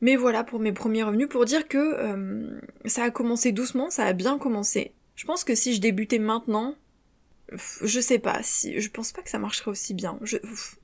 Mais 0.00 0.16
voilà 0.16 0.44
pour 0.44 0.60
mes 0.60 0.72
premiers 0.72 1.02
revenus, 1.02 1.28
pour 1.28 1.44
dire 1.44 1.68
que 1.68 2.58
ça 2.86 3.02
a 3.02 3.10
commencé 3.10 3.52
doucement, 3.52 3.90
ça 3.90 4.04
a 4.04 4.14
bien 4.14 4.38
commencé. 4.38 4.92
Je 5.14 5.26
pense 5.26 5.44
que 5.44 5.54
si 5.54 5.74
je 5.74 5.80
débutais 5.82 6.18
maintenant, 6.18 6.74
je 7.82 8.00
sais 8.00 8.18
pas, 8.18 8.40
si, 8.42 8.80
je 8.80 8.90
pense 8.90 9.12
pas 9.12 9.22
que 9.22 9.30
ça 9.30 9.38
marcherait 9.38 9.70
aussi 9.70 9.94
bien. 9.94 10.18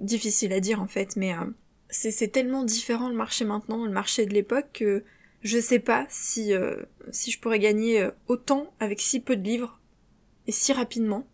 difficile 0.00 0.52
à 0.52 0.60
dire 0.60 0.80
en 0.80 0.86
fait, 0.86 1.16
mais 1.16 1.34
euh, 1.34 1.44
c'est 1.90 2.32
tellement 2.32 2.64
différent 2.64 3.08
le 3.08 3.14
marché 3.14 3.44
maintenant, 3.44 3.84
le 3.84 3.90
marché 3.90 4.26
de 4.26 4.34
l'époque, 4.34 4.66
que 4.74 5.04
je 5.44 5.60
sais 5.60 5.78
pas 5.78 6.06
si, 6.10 6.52
euh, 6.52 6.76
je 7.12 7.38
pourrais 7.38 7.60
gagner 7.60 8.00
euh, 8.00 8.10
autant 8.26 8.74
avec 8.80 9.00
si 9.00 9.20
peu 9.20 9.36
de 9.36 9.44
livres 9.44 9.80
et 10.48 10.52
si 10.52 10.72
rapidement. 10.72 11.26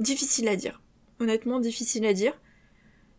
Difficile 0.00 0.48
à 0.48 0.56
dire. 0.56 0.82
Honnêtement, 1.20 1.60
difficile 1.60 2.04
à 2.04 2.12
dire. 2.12 2.38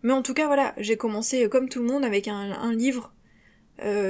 Mais 0.04 0.14
en 0.14 0.22
tout 0.22 0.36
cas, 0.36 0.46
voilà, 0.46 0.76
j'ai 0.78 0.98
commencé 0.98 1.50
comme 1.50 1.70
tout 1.70 1.82
le 1.82 1.88
monde 1.88 2.06
avec 2.06 2.28
un, 2.28 2.74
livre. 2.74 3.14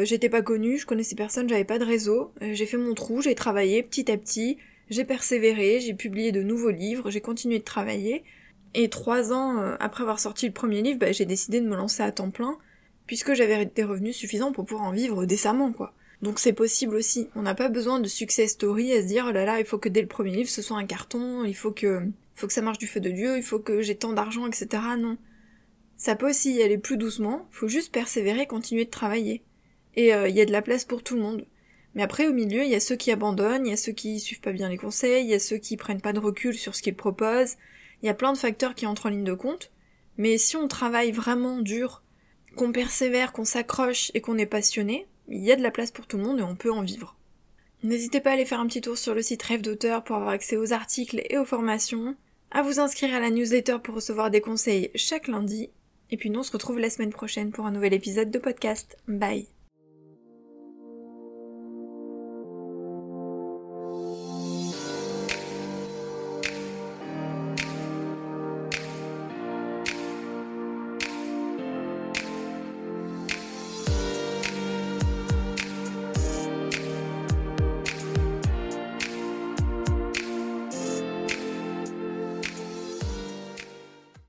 J'étais 0.03 0.29
pas 0.29 0.41
connue, 0.41 0.77
je 0.77 0.85
connaissais 0.85 1.15
personne, 1.15 1.47
j'avais 1.47 1.63
pas 1.63 1.79
de 1.79 1.85
réseau. 1.85 2.33
j'ai 2.41 2.65
fait 2.65 2.77
mon 2.77 2.93
trou, 2.93 3.21
j'ai 3.21 3.33
travaillé 3.33 3.81
petit 3.81 4.11
à 4.11 4.17
petit. 4.17 4.57
J'ai 4.89 5.05
persévéré, 5.05 5.79
j'ai 5.79 5.93
publié 5.93 6.31
de 6.31 6.43
nouveaux 6.43 6.69
livres, 6.69 7.09
j'ai 7.09 7.21
continué 7.21 7.59
de 7.59 7.63
travailler, 7.63 8.23
et 8.75 8.89
trois 8.89 9.33
ans 9.33 9.57
euh, 9.57 9.75
après 9.79 10.01
avoir 10.01 10.19
sorti 10.19 10.45
le 10.45 10.53
premier 10.53 10.81
livre, 10.81 10.99
bah, 10.99 11.11
j'ai 11.11 11.25
décidé 11.25 11.59
de 11.59 11.67
me 11.67 11.75
lancer 11.75 12.03
à 12.03 12.11
temps 12.11 12.29
plein, 12.29 12.57
puisque 13.07 13.33
j'avais 13.33 13.65
des 13.65 13.83
revenus 13.83 14.15
suffisants 14.15 14.51
pour 14.51 14.65
pouvoir 14.65 14.87
en 14.87 14.91
vivre 14.91 15.25
décemment, 15.25 15.71
quoi. 15.71 15.93
Donc 16.21 16.39
c'est 16.39 16.53
possible 16.53 16.95
aussi. 16.95 17.29
On 17.35 17.41
n'a 17.41 17.55
pas 17.55 17.69
besoin 17.69 17.99
de 17.99 18.07
success 18.07 18.51
story 18.51 18.93
à 18.93 19.01
se 19.01 19.07
dire, 19.07 19.25
oh 19.29 19.31
là 19.31 19.45
là, 19.45 19.59
il 19.59 19.65
faut 19.65 19.77
que 19.77 19.89
dès 19.89 20.01
le 20.01 20.07
premier 20.07 20.31
livre 20.31 20.49
ce 20.49 20.61
soit 20.61 20.77
un 20.77 20.85
carton, 20.85 21.43
il 21.43 21.55
faut 21.55 21.71
que, 21.71 22.01
faut 22.33 22.47
que 22.47 22.53
ça 22.53 22.61
marche 22.61 22.77
du 22.77 22.87
feu 22.87 22.99
de 22.99 23.11
Dieu, 23.11 23.37
il 23.37 23.43
faut 23.43 23.59
que 23.59 23.81
j'ai 23.81 23.95
tant 23.95 24.13
d'argent, 24.13 24.47
etc. 24.47 24.81
Non. 24.97 25.17
Ça 25.97 26.15
peut 26.15 26.29
aussi 26.29 26.61
aller 26.61 26.77
plus 26.77 26.97
doucement, 26.97 27.47
faut 27.51 27.67
juste 27.67 27.91
persévérer, 27.91 28.47
continuer 28.47 28.85
de 28.85 28.89
travailler. 28.89 29.43
Et 29.95 30.13
euh, 30.13 30.27
il 30.27 30.35
y 30.35 30.41
a 30.41 30.45
de 30.45 30.51
la 30.51 30.61
place 30.61 30.85
pour 30.85 31.03
tout 31.03 31.15
le 31.15 31.21
monde. 31.21 31.45
Mais 31.93 32.03
après, 32.03 32.27
au 32.27 32.33
milieu, 32.33 32.63
il 32.63 32.69
y 32.69 32.75
a 32.75 32.81
ceux 32.81 32.97
qui 32.97 33.11
abandonnent, 33.11 33.65
il 33.65 33.69
y 33.69 33.73
a 33.73 33.77
ceux 33.77 33.93
qui 33.93 34.19
suivent 34.19 34.41
pas 34.41 34.51
bien 34.51 34.67
les 34.67 34.77
conseils, 34.77 35.23
il 35.23 35.29
y 35.29 35.33
a 35.33 35.39
ceux 35.39 35.57
qui 35.57 35.77
prennent 35.77 36.01
pas 36.01 36.11
de 36.11 36.19
recul 36.19 36.55
sur 36.55 36.75
ce 36.75 36.81
qu'ils 36.81 36.95
proposent. 36.95 37.55
Il 38.01 38.05
y 38.05 38.09
a 38.09 38.13
plein 38.13 38.33
de 38.33 38.37
facteurs 38.37 38.75
qui 38.75 38.85
entrent 38.85 39.05
en 39.05 39.09
ligne 39.09 39.23
de 39.23 39.33
compte. 39.33 39.71
Mais 40.17 40.37
si 40.37 40.57
on 40.57 40.67
travaille 40.67 41.11
vraiment 41.11 41.59
dur, 41.59 42.03
qu'on 42.55 42.71
persévère, 42.71 43.31
qu'on 43.31 43.45
s'accroche 43.45 44.11
et 44.13 44.21
qu'on 44.21 44.37
est 44.37 44.45
passionné, 44.45 45.07
il 45.27 45.43
y 45.43 45.51
a 45.51 45.55
de 45.55 45.63
la 45.63 45.71
place 45.71 45.91
pour 45.91 46.07
tout 46.07 46.17
le 46.17 46.23
monde 46.23 46.39
et 46.39 46.43
on 46.43 46.55
peut 46.55 46.71
en 46.71 46.81
vivre. 46.81 47.15
N'hésitez 47.83 48.19
pas 48.19 48.31
à 48.31 48.33
aller 48.33 48.45
faire 48.45 48.59
un 48.59 48.67
petit 48.67 48.81
tour 48.81 48.97
sur 48.97 49.13
le 49.13 49.21
site 49.21 49.43
Rêve 49.43 49.61
d'auteur 49.61 50.03
pour 50.03 50.15
avoir 50.15 50.31
accès 50.31 50.57
aux 50.57 50.73
articles 50.73 51.21
et 51.29 51.37
aux 51.37 51.45
formations, 51.45 52.15
à 52.51 52.61
vous 52.61 52.79
inscrire 52.79 53.13
à 53.13 53.19
la 53.19 53.29
newsletter 53.29 53.77
pour 53.83 53.95
recevoir 53.95 54.31
des 54.31 54.41
conseils 54.41 54.89
chaque 54.95 55.27
lundi, 55.27 55.69
et 56.09 56.17
puis 56.17 56.29
nous 56.29 56.39
on 56.39 56.43
se 56.43 56.51
retrouve 56.51 56.79
la 56.79 56.89
semaine 56.89 57.11
prochaine 57.11 57.51
pour 57.51 57.65
un 57.65 57.71
nouvel 57.71 57.93
épisode 57.93 58.31
de 58.31 58.39
podcast. 58.39 58.97
Bye 59.07 59.54